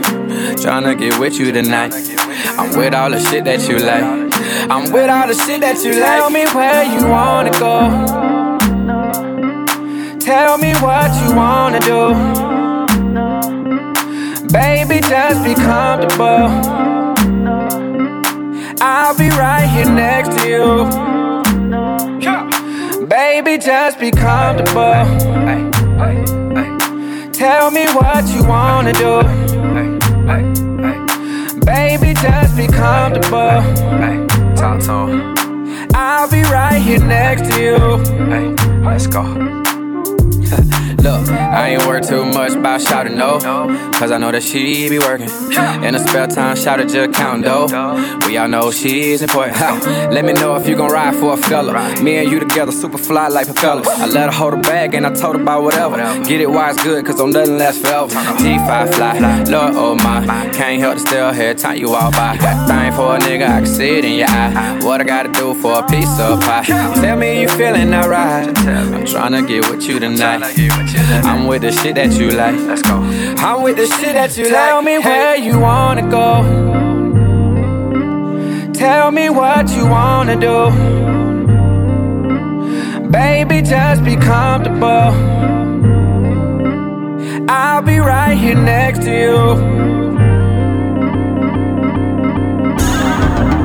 [0.58, 1.93] Tryna get with you tonight.
[2.58, 4.04] I'm with all the shit that you like.
[4.70, 6.20] I'm with all the shit that you like.
[6.20, 8.28] Tell me where you wanna go.
[10.20, 12.14] Tell me what you wanna do.
[14.52, 16.50] Baby, just be comfortable.
[18.82, 20.88] I'll be right here next to you.
[23.08, 25.06] Baby, just be comfortable.
[27.32, 29.47] Tell me what you wanna do.
[31.88, 33.62] Baby, just be comfortable.
[34.58, 35.88] Talk to him.
[35.96, 37.78] I'll be right here next to you.
[38.26, 39.66] Hey, Let's go.
[41.04, 43.39] Look, I ain't worried too much about shouting no.
[43.98, 45.30] Cause I know that she be working.
[45.84, 47.68] In the spare time, shout it just count though.
[48.28, 49.58] We all know she's important.
[49.58, 50.10] Ha.
[50.12, 51.74] Let me know if you gon' ride for a fella.
[52.02, 53.88] Me and you together, super fly like propellers.
[53.88, 55.98] I let her hold her bag and I told her about whatever.
[56.26, 58.08] Get it why it's good, cause don't nothing last forever.
[58.08, 60.50] G5 fly, Lord, oh my.
[60.54, 62.38] Can't help to still here, time you walk by.
[62.38, 64.80] Got thing for a nigga, I can see it in your eye.
[64.84, 66.64] What I gotta do for a piece of pie?
[66.66, 68.48] Tell me you feeling alright.
[68.48, 70.56] I'm tryna get with you tonight.
[70.96, 72.56] I'm with the shit that you like.
[72.56, 72.96] Let's go.
[73.38, 74.70] I'm with the shit that you Tell like.
[74.70, 76.44] Tell me where you wanna go.
[78.74, 80.72] Tell me what you wanna do.
[83.10, 85.12] Baby, just be comfortable.
[87.50, 89.38] I'll be right here next to you.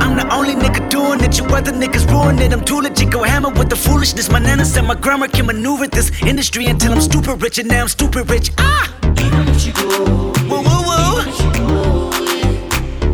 [0.02, 1.38] I'm the only nigga doing it.
[1.38, 2.52] You other niggas ruin it.
[2.52, 3.10] I'm too legit.
[3.10, 4.30] Go hammer with the foolishness.
[4.30, 7.82] My nana said my grammar can maneuver this industry until I'm stupid rich, and now
[7.82, 8.50] I'm stupid rich.
[8.58, 8.84] Ah!
[10.50, 11.00] Woo woo woo.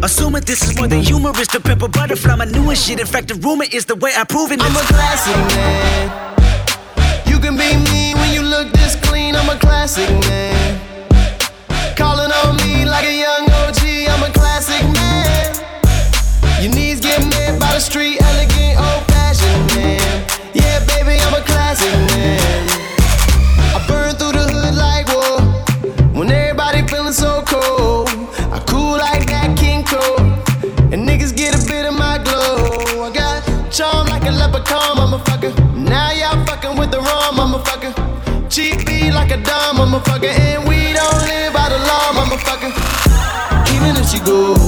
[0.03, 3.01] Assuming this is more than humorous, the Pimp a Butterfly, my newest shit.
[3.01, 4.61] In fact, the rumor is the way I prove it.
[4.63, 6.05] I'm a classic man.
[7.27, 9.35] You can be me when you look this clean.
[9.35, 10.58] I'm a classic man.
[17.79, 20.27] Street, elegant, old fashioned man.
[20.53, 22.69] Yeah, baby, I'm a classic man.
[23.73, 25.41] I burn through the hood like war.
[26.13, 28.09] When everybody feeling so cold,
[28.53, 30.21] I cool like Nat King Cole.
[30.93, 33.07] And niggas get a bit of my glow.
[33.07, 35.55] I got charm like a leprechaun, motherfucker.
[35.77, 37.95] Now y'all fucking with the wrong motherfucker.
[38.51, 40.29] Cheap beat like a dumb motherfucker.
[40.29, 42.75] And we don't live by the law, motherfucker.
[43.73, 44.68] Even if she go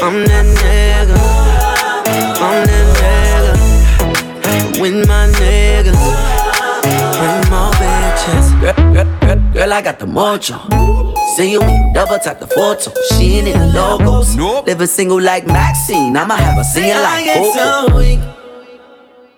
[0.02, 1.18] I'm that nigga.
[2.40, 4.80] I'm that nigga.
[4.80, 6.00] With my niggas.
[7.18, 8.46] Bring more bitches.
[8.60, 10.58] Girl, girl, girl, girl, I got the mojo.
[11.36, 11.60] See you
[11.94, 12.92] double tap the photo.
[13.12, 14.36] She ain't in the logos.
[14.36, 14.66] Nope.
[14.66, 16.16] Live a single like Maxine.
[16.16, 17.98] I'ma have a singing like Coco.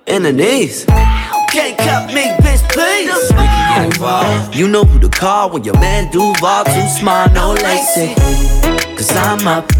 [0.07, 0.85] In the knees.
[1.51, 3.62] Can't cut me, bitch, please.
[4.55, 8.15] You know who to call when your man Duval too smart, no lacy.
[8.97, 9.73] Cause I'm up.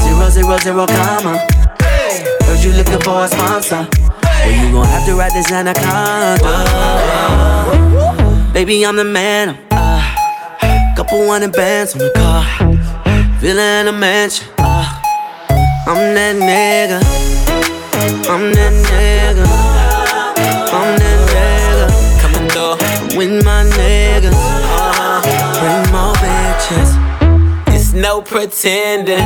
[0.00, 1.38] Zero, zero, zero, comma.
[1.80, 3.88] Heard you looking for a sponsor.
[4.22, 6.38] Well, you gon' have to ride this anaconda.
[8.52, 9.56] Baby, I'm the man.
[10.94, 12.44] Couple hundred bands on the car.
[13.40, 14.48] Feeling a mansion.
[14.58, 15.00] Uh,
[15.86, 17.00] I'm that nigga.
[18.28, 19.46] I'm that nigga.
[20.74, 21.27] I'm that nigga.
[23.16, 24.32] With my niggas.
[24.34, 25.22] Uh,
[25.60, 26.90] bring more bitches.
[27.74, 29.18] It's no pretending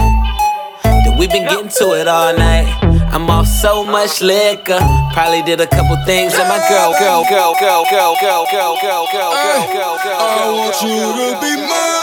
[0.83, 2.69] that we've been getting to it all night.
[3.13, 4.81] I'm off so much liquor.
[5.13, 9.07] Probably did a couple things that my girl, girl, girl, girl, girl, girl, girl, girl,
[9.13, 12.02] girl, girl, girl, girl, I want you to be mine again,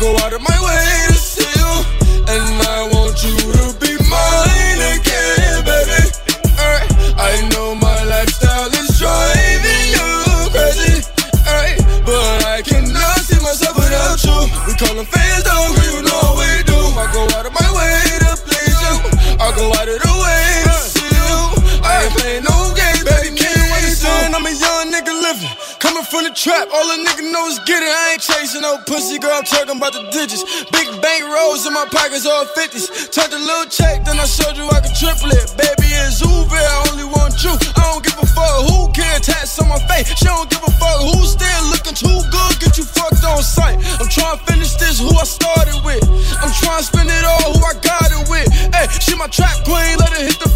[0.00, 1.09] go out of my way
[26.10, 27.86] from the trap, all a nigga know is get it.
[27.86, 29.30] I ain't chasing no pussy, girl.
[29.30, 30.42] I'm talking about the digits.
[30.74, 33.14] Big bank rolls in my pockets, all 50s.
[33.14, 35.46] Turned a little check, then I showed you I could triple it.
[35.54, 37.54] Baby, it's Uber, I only want you.
[37.54, 40.10] I don't give a fuck who can tats on my face.
[40.18, 42.52] She don't give a fuck who's still looking too good.
[42.58, 43.78] Get you fucked on sight.
[44.02, 46.02] I'm trying to finish this, who I started with.
[46.42, 48.50] I'm trying to spend it all, who I got it with.
[48.74, 50.49] Hey, she my trap queen, let her hit the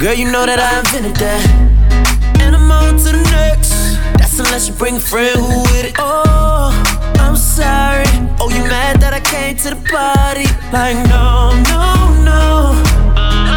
[0.00, 1.44] girl, you know that I invented that.
[2.40, 4.00] And I'm on to the next.
[4.16, 5.94] That's unless you bring a friend who with it.
[5.98, 6.72] Oh,
[7.20, 8.08] I'm sorry.
[8.40, 10.48] Oh, you mad that I came to the party?
[10.72, 12.72] Like, no, no, no.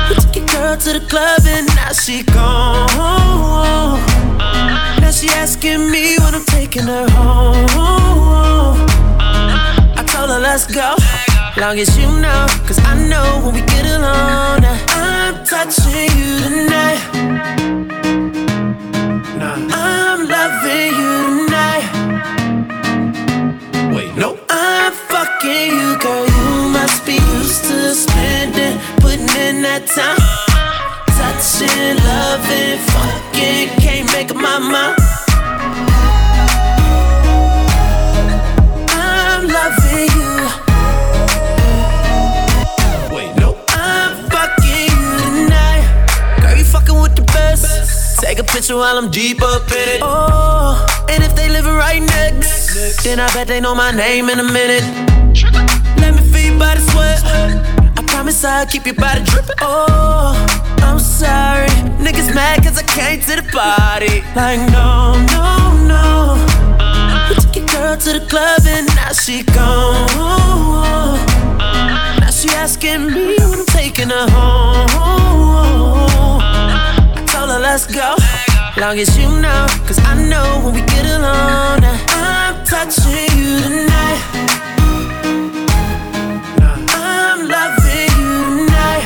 [0.09, 2.91] You took your girl to the club and now she gone.
[4.99, 8.75] Now she asking me when I'm taking her home.
[9.95, 10.95] I told her let's go,
[11.61, 14.61] long as you know, cause I know when we get alone.
[14.61, 16.99] Now I'm touching you tonight.
[19.71, 21.13] I'm loving you
[21.45, 21.85] tonight.
[23.95, 24.39] Wait, no.
[24.49, 26.25] I'm fucking you, girl.
[26.25, 30.17] You must be used to spending, putting in that time.
[31.19, 35.02] Touching, loving, fucking, can't make up my mind.
[48.63, 48.69] Best.
[48.69, 50.01] Take a picture while I'm deep up in it.
[50.01, 54.39] Oh, and if they living right next, then I bet they know my name in
[54.39, 54.83] a minute.
[55.97, 57.23] Let me feel by the sweat.
[57.97, 59.55] I promise I'll keep your body dripping.
[59.61, 60.35] Oh,
[60.81, 61.69] I'm sorry.
[61.99, 64.21] Niggas mad cause I came to the party.
[64.35, 66.37] Like, no, no, no.
[67.29, 70.07] You took your girl to the club and now she gone.
[72.19, 74.83] Now she asking me when I'm taking her home.
[77.73, 78.15] Let's go,
[78.75, 81.83] Long as you know, cause I know when we get alone.
[82.09, 84.19] I'm touching you tonight.
[86.89, 89.05] I'm loving you tonight.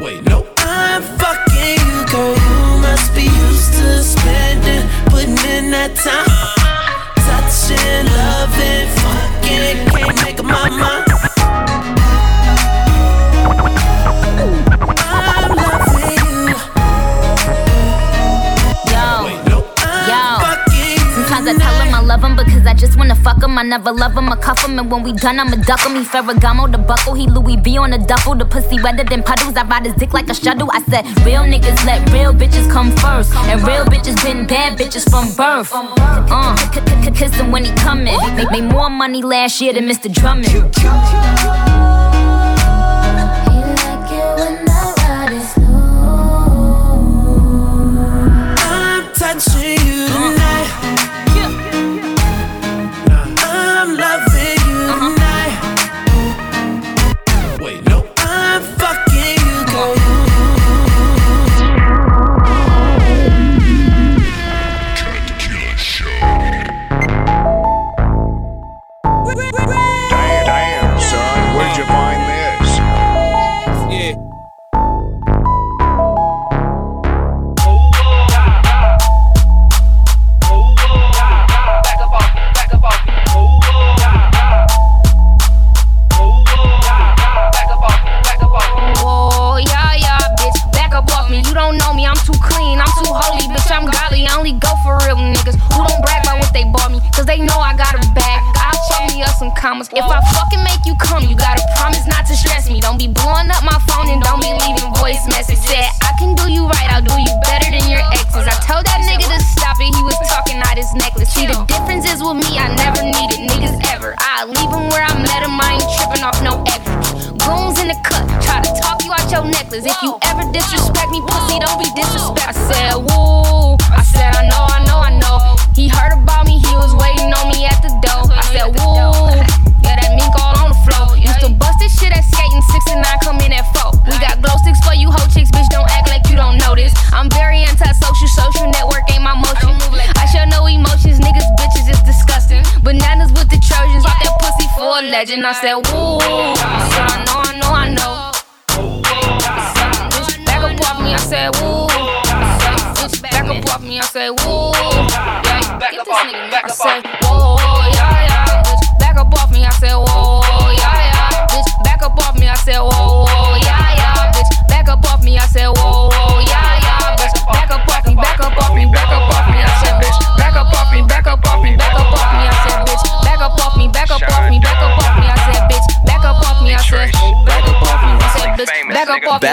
[0.00, 0.44] Wait, no.
[0.58, 2.34] I'm fucking you, girl.
[2.34, 6.26] You must be used to spending, putting in that time.
[7.24, 11.11] Touching, loving, fucking, can't make up my mind.
[23.52, 23.58] Him.
[23.58, 25.94] I never love him, I cuff him, and when we done, I'ma duck him.
[25.94, 28.34] He Ferragamo, the buckle, he Louis V on the duffel.
[28.34, 29.56] The pussy wetter than puddles.
[29.56, 30.68] I ride his dick like a shuttle.
[30.72, 35.08] I said, real niggas let real bitches come first, and real bitches been bad bitches
[35.10, 35.70] from birth.
[35.72, 36.56] Uh,
[37.14, 38.16] kiss him when he coming.
[38.36, 40.12] Make, make more money last year than Mr.
[40.12, 41.71] Drummond.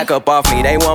[0.10, 0.49] Back up off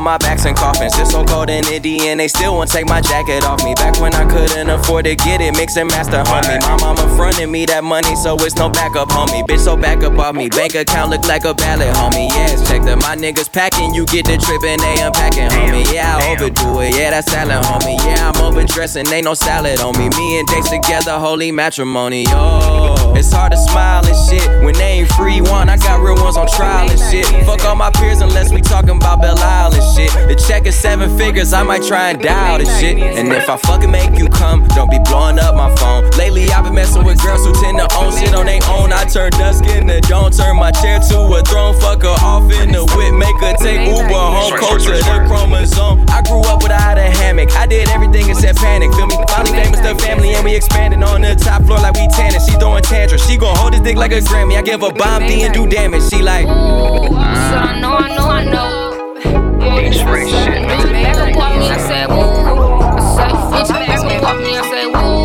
[0.05, 0.93] my backs and coffins.
[0.99, 3.75] It's so cold in and they still won't take my jacket off me.
[3.75, 6.61] Back when I couldn't afford to get it, mix and master homie.
[6.61, 9.43] My mama fronted me that money, so it's no backup homie.
[9.43, 10.49] Bitch, so back up off me.
[10.49, 12.29] Bank account look like a ballot homie.
[12.29, 15.91] Yes, check that my niggas packing, you get the trip and they unpacking homie.
[15.93, 17.97] Yeah, I overdo it, yeah, that's salad homie.
[18.05, 20.11] Yeah, I'm overdressing, ain't no salad on me.
[20.11, 22.25] Me and Dates together, holy matrimony.
[22.25, 25.69] Yo, it's hard to smile and shit when they ain't free one.
[25.69, 27.27] I got real ones on trial and shit.
[27.47, 30.11] Fuck all my peers unless we talking about Belle Isle and shit.
[30.29, 32.99] The check is seven figures, I might try and dial this shit.
[32.99, 36.11] And if I fucking make you come, don't be blowing up my phone.
[36.19, 38.93] Lately I've been messing with girls who tend to own shit on their own.
[38.93, 41.75] I turn dusk into dawn, turn my chair to a throne.
[41.81, 44.53] Fuck her off in the whip, make her take Uber home.
[44.59, 46.05] Culture, the chromosome.
[46.09, 47.55] I grew up without a hammock.
[47.57, 48.93] I did everything except panic.
[48.95, 49.17] Feel me?
[49.29, 52.41] Finally famous the family and we expanding on the top floor like we tanning.
[52.41, 53.25] She throwing tantrums.
[53.27, 54.57] She gon' hold this dick like a Grammy.
[54.57, 56.03] I give her bomb D and do damage.
[56.11, 56.47] She like.
[56.47, 58.84] So I know, I know, I know.
[59.79, 60.63] X-ray shit.
[60.67, 62.17] Back up off me, I said, woo.
[62.17, 65.25] I said, bitch, back up off me, I said, woo.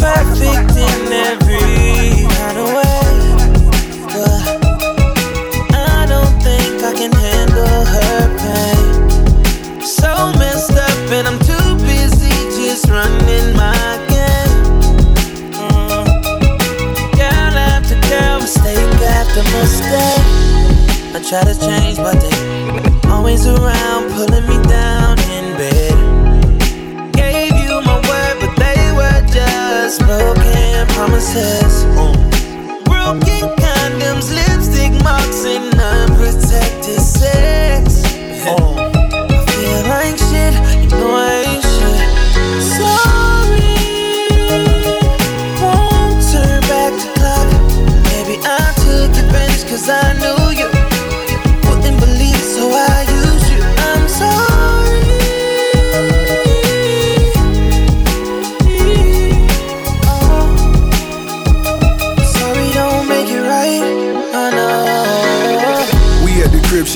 [0.00, 1.43] perfect in every
[21.28, 27.12] try to change, but they always around, pulling me down in bed.
[27.14, 31.84] Gave you my word, but they were just broken promises.
[31.96, 32.84] Mm.
[32.84, 38.02] Broken condoms, lipstick marks, and unprotected sex.
[38.44, 38.83] Mm.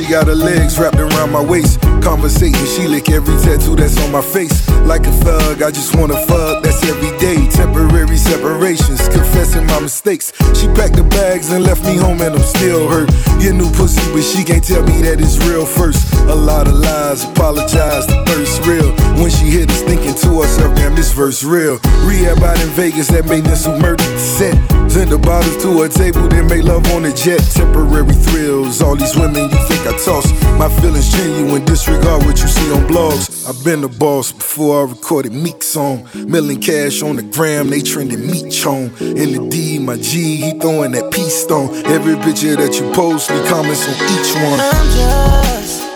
[0.09, 1.81] Got her legs wrapped around my waist.
[2.03, 4.69] Conversating, she lick every tattoo that's on my face.
[4.87, 7.49] Like a thug, I just wanna fuck, that's every day.
[7.49, 10.33] Temporary separations, confessing my mistakes.
[10.59, 13.09] She packed the bags and left me home, and I'm still hurt.
[13.41, 16.13] Get new pussy, but she can't tell me that it's real first.
[16.29, 18.91] A lot of lies, apologize, the thirst real.
[19.21, 21.79] When she hit us, thinking to herself, damn, this verse real.
[22.05, 24.57] Rehab out in Vegas, that made this some murder set.
[24.89, 27.41] Send the bottles to a table, then make love on a jet.
[27.53, 30.27] Temporary thrills, all these women you think I toss.
[30.59, 33.47] My feelings genuine, disregard what you see on blogs.
[33.49, 36.09] I've been the boss before I recorded Meek song.
[36.15, 38.93] Milling cash on the gram, they trending meat chone.
[39.01, 41.75] In the D, my G, he throwing that peace stone.
[41.87, 45.88] Every picture that you post, me comments on each one.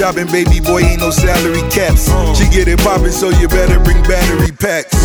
[0.00, 2.08] Shopping, baby boy, ain't no salary caps.
[2.38, 4.96] She get it poppin', so you better bring battery packs.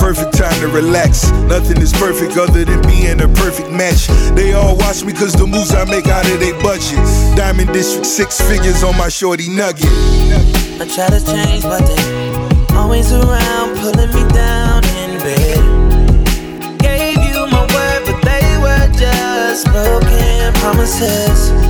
[0.00, 1.30] Perfect time to relax.
[1.44, 4.06] Nothing is perfect other than being a perfect match.
[4.34, 6.96] They all watch me cause the moves I make out of their budget.
[7.36, 9.92] Diamond District, six figures on my shorty nugget.
[10.80, 15.60] I try to change, but they always around, pulling me down in bed.
[16.80, 21.63] Gave you my word, but they were just broken promises.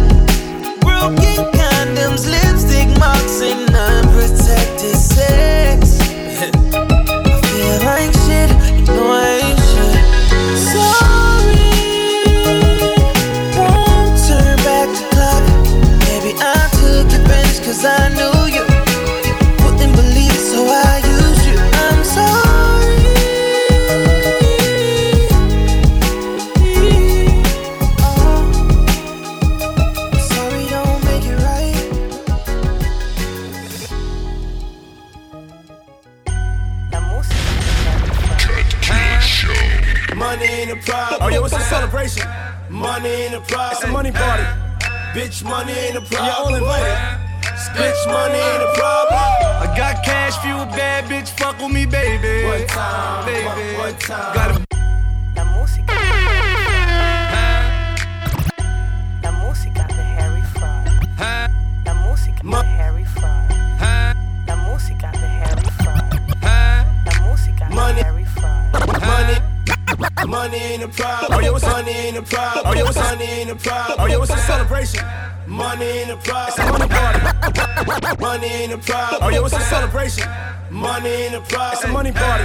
[70.27, 71.33] Money in the problem.
[71.33, 72.65] Oh, yo, it's money in the problem.
[72.67, 73.97] Oh, yo, it's money in the problem.
[74.01, 75.05] Oh, yo, it's a celebration.
[75.47, 76.17] Money in the.
[76.17, 78.21] It's a money party.
[78.21, 79.21] Money in the problem.
[79.23, 80.29] Oh, yo, it's a celebration.
[80.71, 81.73] Money in the problem.
[81.73, 82.45] It's a money party.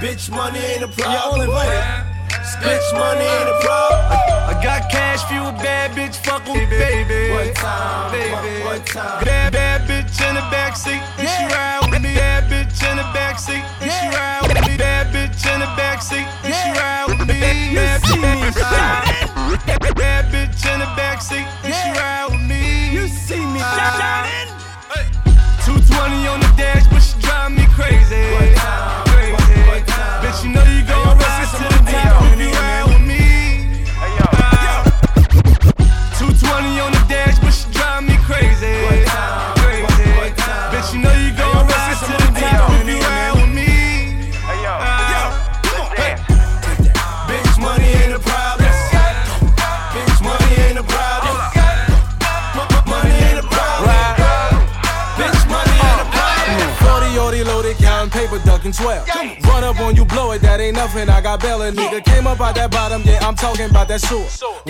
[0.00, 1.12] Bitch, money in the problem.
[1.12, 2.10] Yeah, all invited.
[2.62, 4.00] Bitch, money in the problem.
[4.50, 7.32] I got cash, fuel, bad bitch, fuck with me, baby.
[7.32, 8.64] One time, baby.
[8.64, 9.24] one time.
[9.24, 12.14] Bad, bad bitch in the backseat, and she ride with me.
[12.14, 14.76] Bad bitch in the backseat, and she ride with me.
[14.76, 14.99] Bad
[15.40, 17.40] bitch in the backseat, and she ride with me.
[17.40, 22.92] Bad bitch, bad bitch in the backseat, and she ride with me.
[22.92, 24.48] You see me shining.
[25.64, 27.66] 220 on the dash, but she drive me.
[27.74, 28.39] Crazy.
[58.72, 59.48] 12 Yeah.
[59.48, 61.08] Run up on you, blow it, that ain't nothing.
[61.08, 61.70] I got Bella.
[61.72, 64.24] nigga came up out that bottom, yeah, I'm talking about that sewer.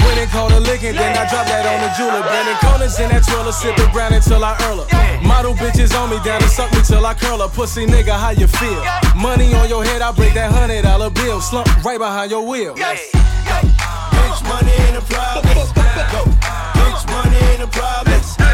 [0.04, 2.22] When it called a licking, then I drop that on the jeweler.
[2.22, 5.22] Brandon Collins in that trailer, sippin' brown until I earl her.
[5.22, 7.48] Model bitches on me, down to suck me till I curl her.
[7.48, 8.82] Pussy nigga, how you feel?
[9.16, 11.40] Money on your head, I break that hundred dollar bill.
[11.40, 12.74] Slump right behind your wheel.
[12.74, 15.44] Bitch, money in the problem.
[15.44, 18.49] Bitch, money in the problem.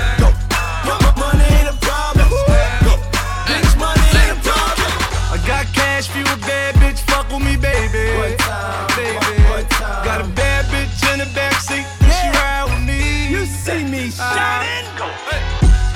[5.97, 8.13] Got cash you, a bad bitch, fuck with me, baby.
[8.19, 9.69] One time, baby.
[10.05, 13.29] Got a bad bitch in the backseat, she ride with me.
[13.31, 14.85] You see me uh, shining.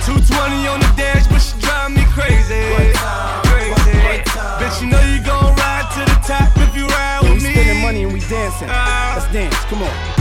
[0.05, 2.65] 220 on the dash, but she drive me crazy.
[3.49, 3.91] Crazy.
[4.61, 7.49] Bitch, you know you gon' ride to the top if you ride Yeah, with we
[7.49, 7.55] me.
[7.55, 8.69] spending money and we dancing.
[8.71, 9.55] Uh, Let's dance.
[9.69, 10.20] Come on.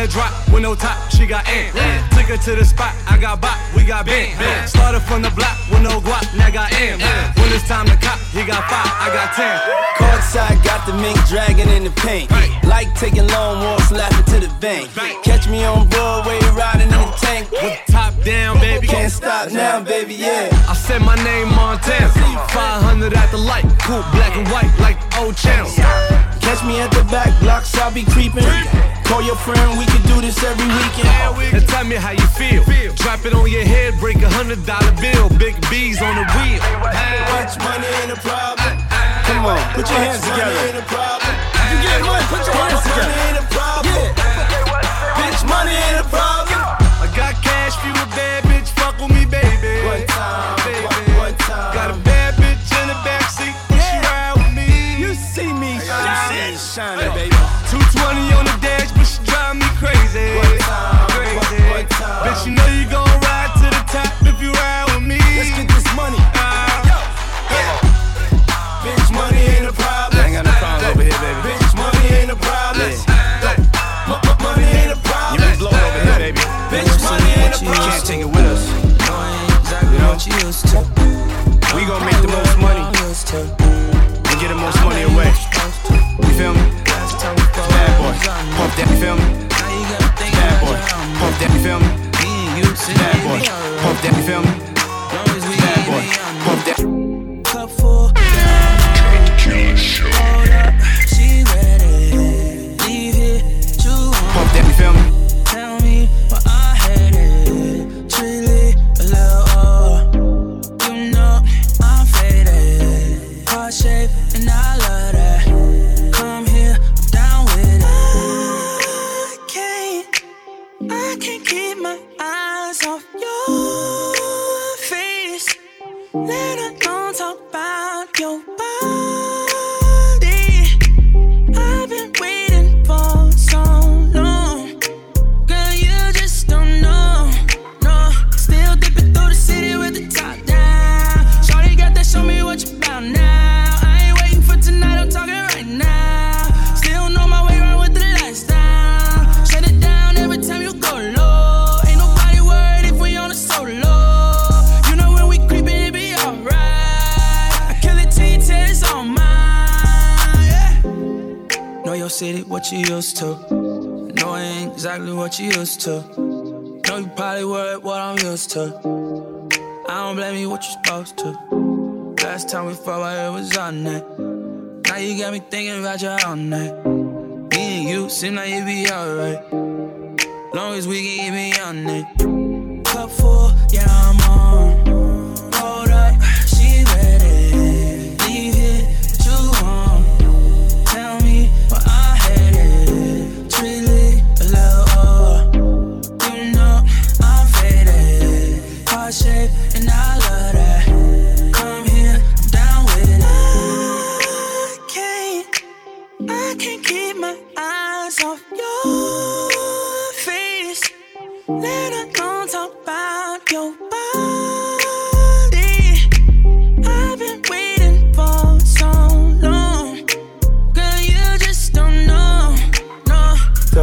[0.00, 1.68] A drop with no top, she got in.
[2.16, 4.32] Took her to the spot, I got bop, we got bent.
[4.68, 6.98] Started from the block with no guap, now got M.
[7.36, 9.60] When it's time to cop, he got five, I got ten.
[10.00, 12.30] Courtside got the mink dragging in the paint.
[12.64, 14.88] Like taking long walks, laughing to the bank.
[15.22, 17.50] Catch me on Broadway, riding in the tank.
[17.52, 18.86] With top down, baby.
[18.86, 20.48] Can't stop now, baby, yeah.
[20.68, 22.08] I said my name Montana.
[22.50, 25.66] 500 at the light, cool black and white like old Chanel.
[26.40, 28.44] Catch me at the back blocks, I'll be creeping.
[29.04, 31.54] Call your friend, we can do this every weekend.
[31.54, 32.62] And tell me how you feel.
[32.94, 35.28] Drop it on your head, break a hundred dollar bill.
[35.38, 36.60] Big B's on the wheel.
[37.30, 38.78] Bitch, money ain't a problem.
[39.24, 40.54] Come on, put your hands together.
[40.54, 41.32] Money ain't a problem.
[41.70, 43.30] You get money, put your hands together.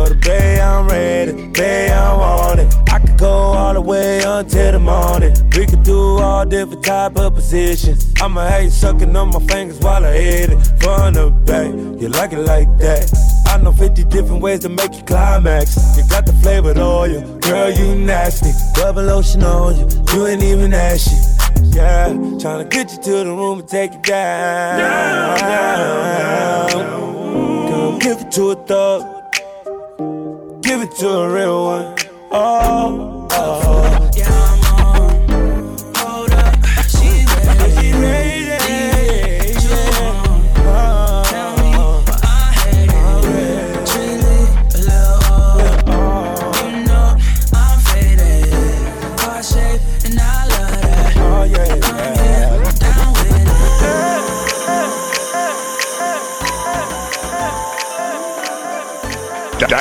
[0.10, 2.74] The bay I'm ready, bay I want it.
[2.90, 5.34] I could go all the way until the morning.
[5.56, 8.14] We could do all different type of positions.
[8.22, 11.74] I'ma hate sucking on my fingers while I hit it from the back.
[12.02, 13.12] You like it like that?
[13.48, 15.98] I I know 50 different ways to make you climax.
[15.98, 18.52] You got the flavored oil, girl, you nasty.
[18.80, 21.16] Rubber lotion on you, you ain't even ashy.
[21.76, 24.80] Yeah, tryna get you to the room and take you down.
[24.80, 27.68] down, down, down.
[27.68, 29.17] Girl, give it to a thug.
[30.68, 31.96] Give it to a real one.
[32.30, 33.64] Oh, oh.
[33.64, 33.77] oh.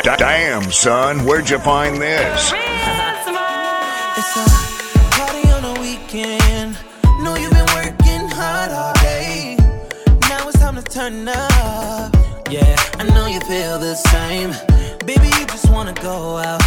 [0.02, 2.52] Damn, son, where'd you find this?
[4.18, 4.44] It's a
[5.16, 6.78] party on weekend.
[7.22, 9.56] Know you've been working hard all day.
[10.28, 12.14] Now it's time to turn up.
[12.50, 14.50] Yeah, I know you feel the same.
[15.06, 16.62] Baby, you just wanna go out.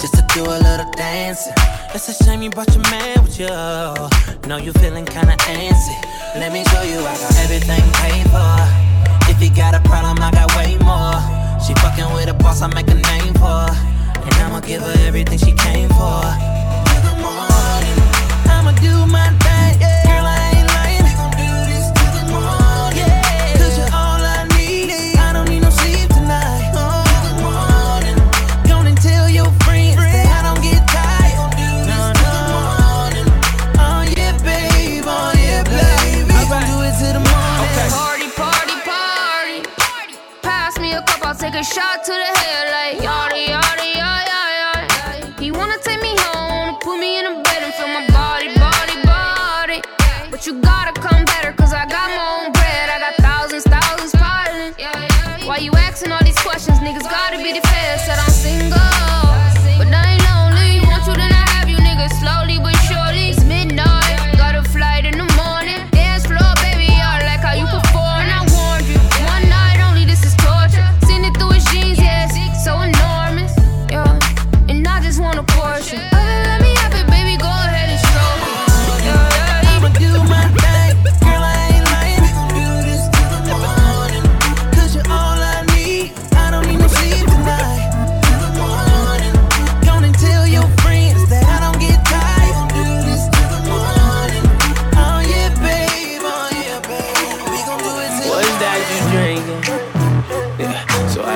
[0.00, 1.52] Just to do a little dancing.
[1.94, 3.48] It's a shame you brought your man with you.
[4.48, 5.96] Know you feeling kinda antsy.
[6.36, 9.30] Let me show you I got everything paid for.
[9.30, 11.47] If you got a problem, I got way more.
[11.64, 13.74] She fucking with a boss, I make a name for her.
[14.24, 16.22] And I'ma give her everything she came for.
[16.88, 17.98] Till the morning,
[18.46, 19.30] I'ma do my
[41.58, 43.17] a shot to the head like yada,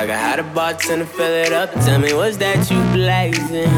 [0.03, 1.71] So I hot a bartender fill it up.
[1.85, 3.71] Tell me what's that you blazing?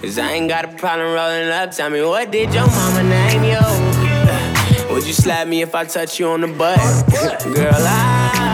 [0.00, 1.72] Cause I ain't got a problem rolling up.
[1.72, 4.94] Tell me what did your mama name you?
[4.94, 6.78] Would you slap me if I touch you on the butt?
[7.56, 8.53] Girl, I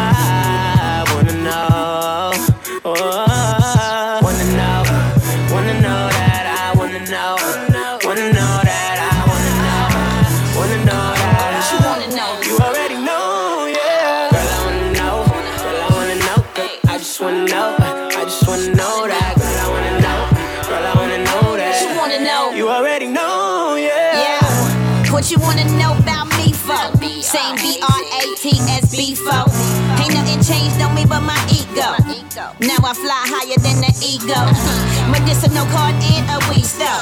[35.40, 37.00] Medicinal card and a weed stuff.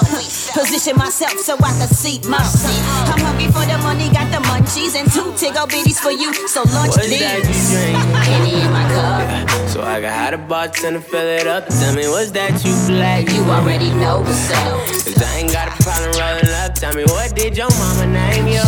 [0.54, 2.38] Position myself so I can see more.
[2.38, 6.32] I'm hungry for the money, got the munchies and two tickle bitties for you.
[6.46, 7.18] So launch What's these.
[7.18, 8.14] that you drinking?
[8.14, 9.68] Henny in my cup.
[9.68, 11.66] So I got hot a bartender fill it up.
[11.66, 13.28] Tell me what's that you black?
[13.28, 14.86] You already know what's up.
[14.86, 16.74] Cause I ain't got a problem rolling up.
[16.76, 18.62] Tell me what did your mama name you?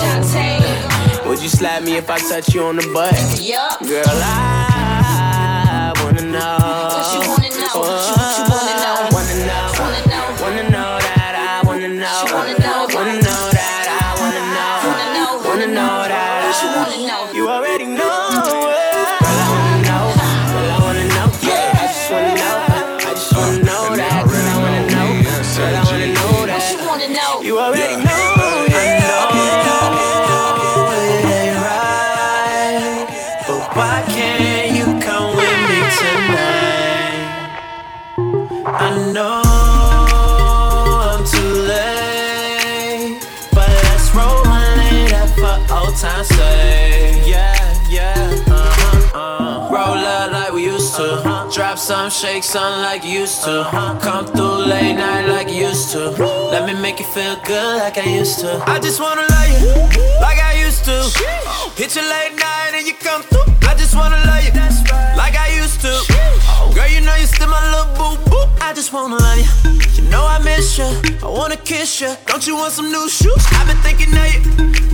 [1.29, 3.15] Would you slap me if I touch you on the butt?
[3.41, 3.79] Yup.
[3.87, 6.59] Girl, I wanna know.
[6.59, 7.79] What you wanna know?
[7.79, 8.20] What you,
[51.91, 53.67] some, shake some like used to.
[54.01, 56.11] Come through late night like used to.
[56.53, 58.63] Let me make you feel good like I used to.
[58.71, 59.75] I just wanna love you
[60.23, 60.97] like I used to.
[61.75, 63.43] Hit you late night and you come through.
[63.69, 64.53] I just wanna love you
[65.19, 65.91] like I used to.
[66.77, 68.45] Girl, you know you still my little boo boo.
[68.61, 69.51] I just wanna love you.
[69.97, 70.91] You know I miss you.
[71.27, 72.15] I wanna kiss you.
[72.27, 73.45] Don't you want some new shoes?
[73.59, 74.41] I've been thinking of you.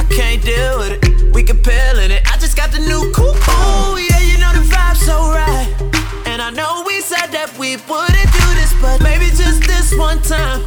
[0.01, 1.35] I can't deal with it.
[1.35, 2.23] We can peel in it.
[2.33, 3.37] I just got the new coupe.
[3.49, 5.96] Oh yeah, you know the vibe's so right.
[6.37, 10.21] And I know we said that we wouldn't do this, but maybe just this one
[10.21, 10.61] time.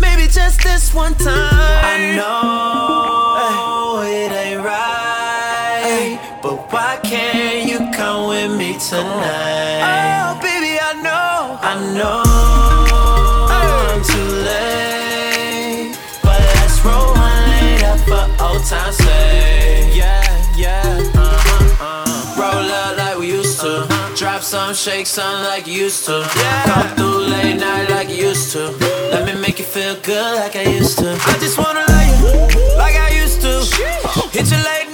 [0.00, 1.52] Maybe just this one time.
[1.84, 9.84] I know it ain't right, but why can't you come with me tonight?
[9.84, 12.24] Oh, baby, I know, I know
[13.52, 19.07] I'm too late, but let's roll one later for old time's
[24.38, 26.24] Drop some, shake some like you used to.
[26.36, 26.64] Yeah.
[26.66, 28.70] Come through late night like you used to.
[29.10, 31.10] Let me make you feel good like I used to.
[31.10, 33.58] I just wanna love you like I used to.
[34.30, 34.87] Hit you late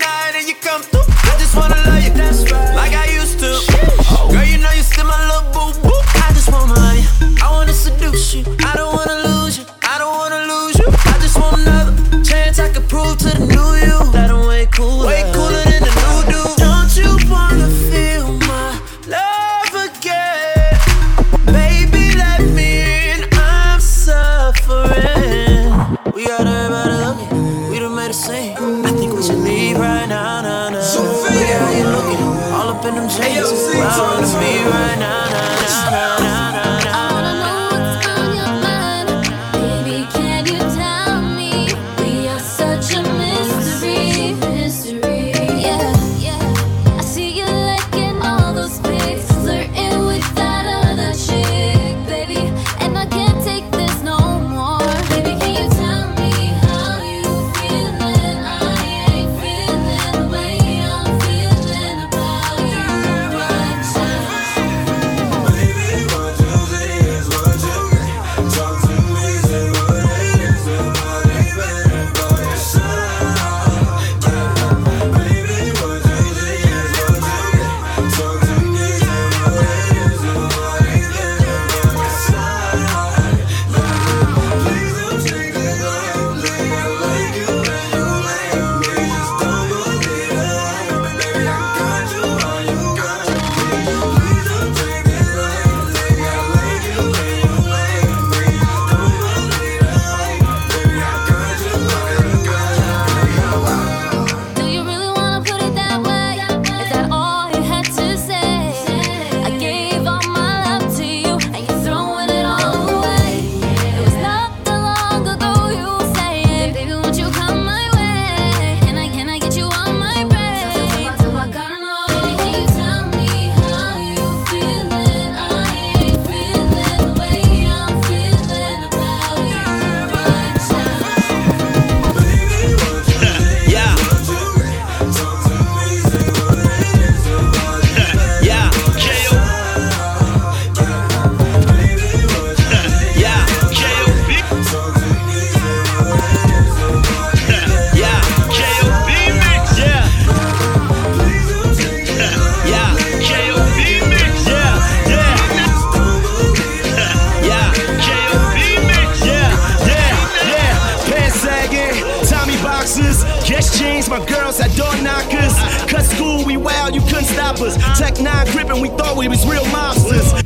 [167.57, 170.44] Tech nine gripping, we thought we was real mobsters.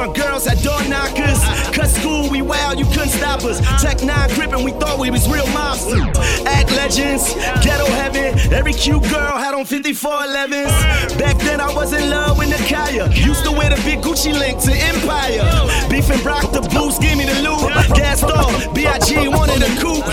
[0.00, 1.40] My girls had door knockers.
[1.76, 3.60] Cut school, we wild, you couldn't stop us.
[3.82, 6.08] Tech nine gripping, we thought we was real mobsters.
[6.46, 8.32] Act legends, ghetto heaven.
[8.50, 11.18] Every cute girl had on 5411s.
[11.18, 13.14] Back then I was in love with Nakaya.
[13.14, 15.44] Used to wear the big Gucci link to Empire.
[15.90, 17.68] Beef and Brock the boost, give me the loot.
[17.94, 19.28] Gas off, B.I.G.
[19.28, 20.08] wanted a coupe.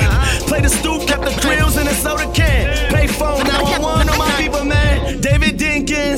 [0.48, 2.92] Play the stoop, kept the grills in a soda can.
[2.92, 3.97] Pay phone, now I want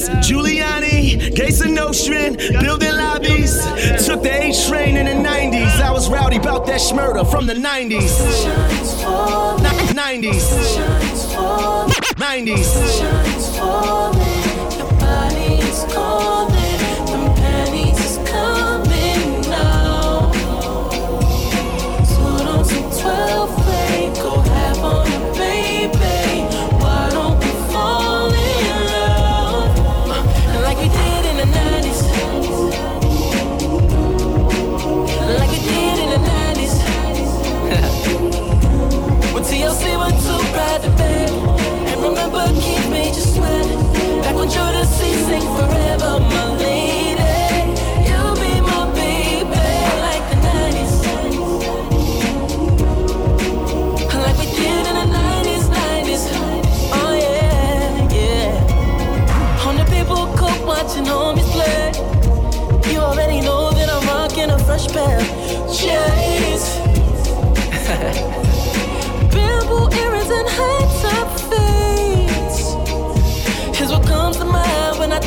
[0.07, 3.57] Giuliani, Gates and Nostrand, building lobbies.
[4.05, 5.81] Took the A train in the 90s.
[5.81, 8.09] I was rowdy about that schmurder from the 90s.
[9.93, 10.39] 90s.
[12.15, 12.69] 90s.
[13.75, 14.18] 90s.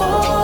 [0.00, 0.37] no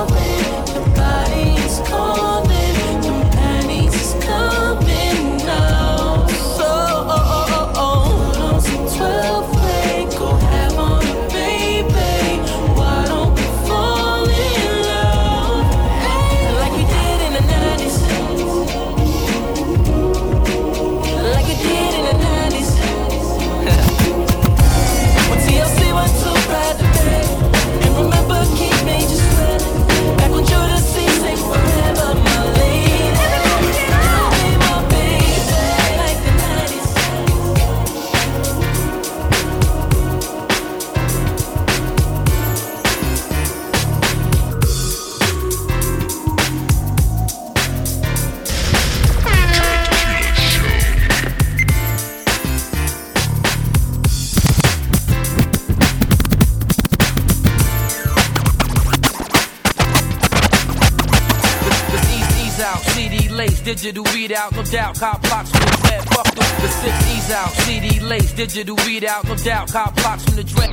[64.29, 64.99] doubt.
[64.99, 67.51] Cop blocks from the dread, fuck the, six E's out.
[67.51, 69.73] CD lace, digital readout, no doubt.
[69.73, 70.71] Cop blocks from the dread.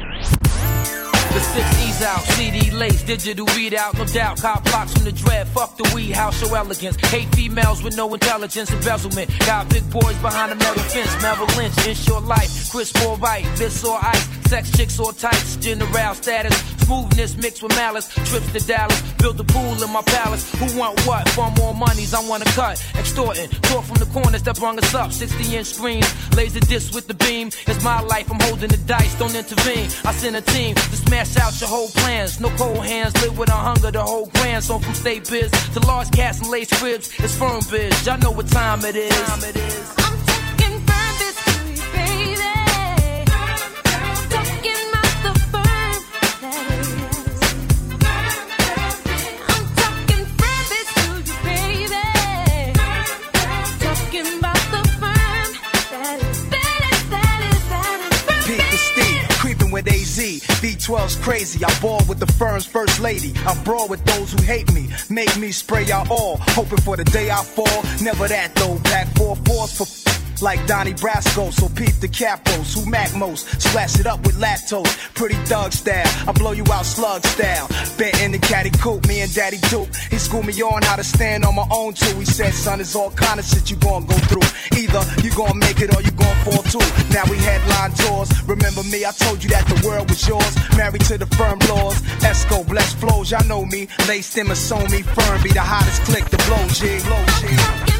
[1.31, 4.41] The six E's out, CD lace, digital readout, no doubt.
[4.41, 6.97] Cop blocks from the dread, fuck the weed house, show elegance.
[7.07, 9.29] Hate females with no intelligence, embezzlement.
[9.39, 13.83] Got big boys behind a metal fence, Merrill Lynch, insure life, Chris or right, this
[13.85, 18.07] or ice, sex chicks or tights, general status, Smoothness mixed with malice.
[18.29, 20.43] Trips to Dallas, build a pool in my palace.
[20.55, 21.27] Who want what?
[21.29, 22.83] For more monies, I wanna cut.
[22.95, 25.11] Extorting, talk from the corners that brung us up.
[25.11, 27.47] 60 inch screens, laser disc with the beam.
[27.67, 29.87] It's my life, I'm holding the dice, don't intervene.
[30.05, 32.39] I send a team to smash out your whole plans.
[32.39, 34.63] No cold hands, live with a hunger, the whole grand.
[34.63, 38.05] So from state biz to large cats and lace cribs, it's firm biz.
[38.05, 39.11] Y'all know what time it is.
[39.11, 40.20] Time it is.
[60.61, 61.65] V12's crazy.
[61.65, 63.33] I ball with the firm's first lady.
[63.47, 64.89] I brawl with those who hate me.
[65.09, 66.37] Make me spray y'all all.
[66.53, 67.81] Hoping for the day I fall.
[67.99, 68.77] Never that though.
[68.83, 70.10] Back four fours for
[70.41, 71.51] like Donnie Brasco.
[71.51, 73.47] So peep the capos who mac most.
[73.61, 76.07] Splash it up with lactose, pretty thug style.
[76.27, 77.67] I blow you out slug style.
[77.97, 79.93] Bet in the caddy coupe, me and Daddy Duke.
[80.09, 82.17] He schooled me on how to stand on my own too.
[82.19, 84.47] He said, son, it's all kind of shit you gon' go through.
[84.77, 86.85] Either you gon' make it or you gon' fall too.
[87.13, 88.29] Now we headline tours.
[88.47, 89.05] Remember me?
[89.05, 90.55] I told you that the world was yours.
[90.77, 92.01] Married to the firm laws.
[92.21, 93.87] Esco, blessed flows, y'all know me.
[94.07, 96.99] Laced in me, firm, be the hottest click, the blow G.
[97.05, 97.23] Blow
[97.85, 97.90] G.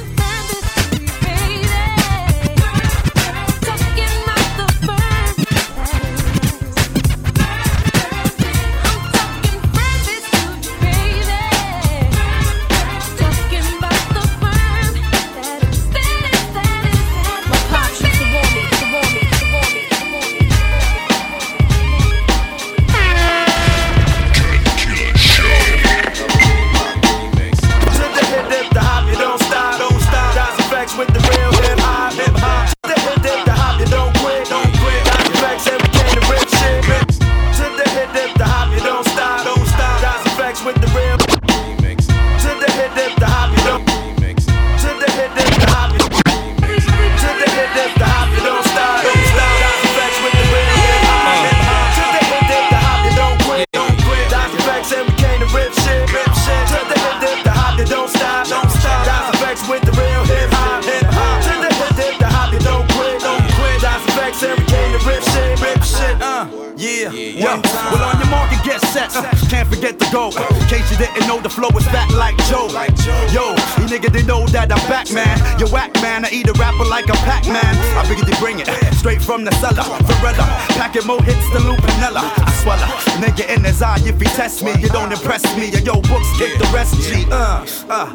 [79.32, 79.88] from the cellar.
[80.20, 80.44] Varela,
[80.76, 82.20] packing more hits than Lupinella.
[82.20, 82.84] I swallow.
[83.24, 85.72] Nigga in his eye, if he test me, you don't impress me.
[85.72, 87.24] Your yo, books get the rest, G.
[87.32, 88.08] Uh, uh.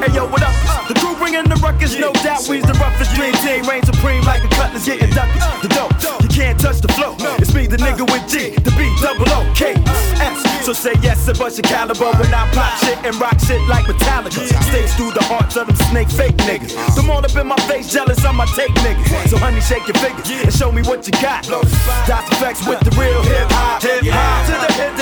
[0.00, 0.54] Hey, yo, what up?
[0.88, 2.48] The crew bringing the ruckus, no doubt.
[2.48, 3.68] We's the roughest dream team.
[3.68, 5.67] Reign supreme like a cutlass getting duckers.
[11.48, 14.44] Yes and bust your caliber when I pop shit and rock shit like Metallica.
[14.68, 16.76] Stays through the hearts of them snake fake niggas.
[16.76, 16.94] Uh-huh.
[16.94, 19.28] Them all up in my face, jealous of my take niggas.
[19.28, 21.44] So honey, shake your fingers and show me what you got.
[22.04, 24.44] Das EFX with the real hip hop, hip hop.
[24.44, 24.97] To the hip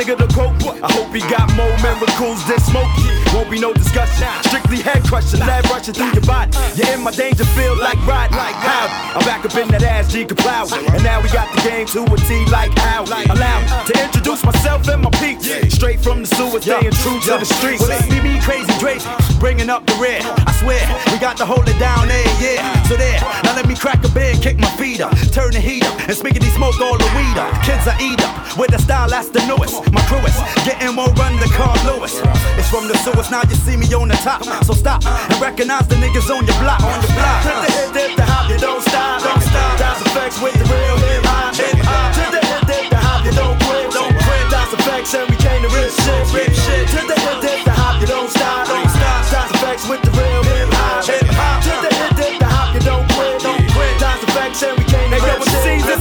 [0.00, 3.04] nigga to quote, I hope he got more miracles than Smokey.
[3.36, 6.56] Won't be no discussion, strictly head crushing, lead rushing through your body.
[6.74, 8.88] You're in my danger field like ride, like how.
[9.14, 10.72] I'm back up in that ass, G Kaplow.
[10.72, 13.04] And now we got the game to a T like how.
[13.04, 15.38] Allow me to introduce myself and my peak.
[15.70, 17.82] Straight from the sewer, staying true to the streets.
[17.82, 19.04] Well, See me Krazy Drayz,
[19.38, 20.20] bringing up the rear.
[20.24, 20.80] I swear,
[21.12, 22.82] we got to hold it down there, yeah.
[22.84, 25.84] So there, now let me crack a bed, kick my feet up, turn the heat
[25.84, 26.16] up, and
[26.60, 27.52] smoke all the weed up.
[27.64, 29.89] Kids I eat up, with the style that's the newest.
[29.92, 32.14] My crew is getting more run than Carl Lewis.
[32.54, 34.44] It's from the sewers, now you see me on the top.
[34.64, 37.42] So stop and recognize the niggas on your block, on your block.
[37.42, 39.78] To the hip, dip, the hop, you don't stop, don't stop.
[39.78, 42.14] Das EFX with the real hip hop, hip hop.
[42.14, 44.44] To the hip, dip, the hop, you don't quit, don't quit.
[44.50, 46.86] Das EFX and we came to rip shit, rip shit.
[46.94, 49.26] To the hip, dip, the hop, you don't stop, don't stop.
[49.26, 51.58] Das EFX with the real hip hop, hip hop.
[51.66, 53.94] To the hip, dip, the hop, you don't quit, don't quit.
[53.98, 54.89] Das EFX and we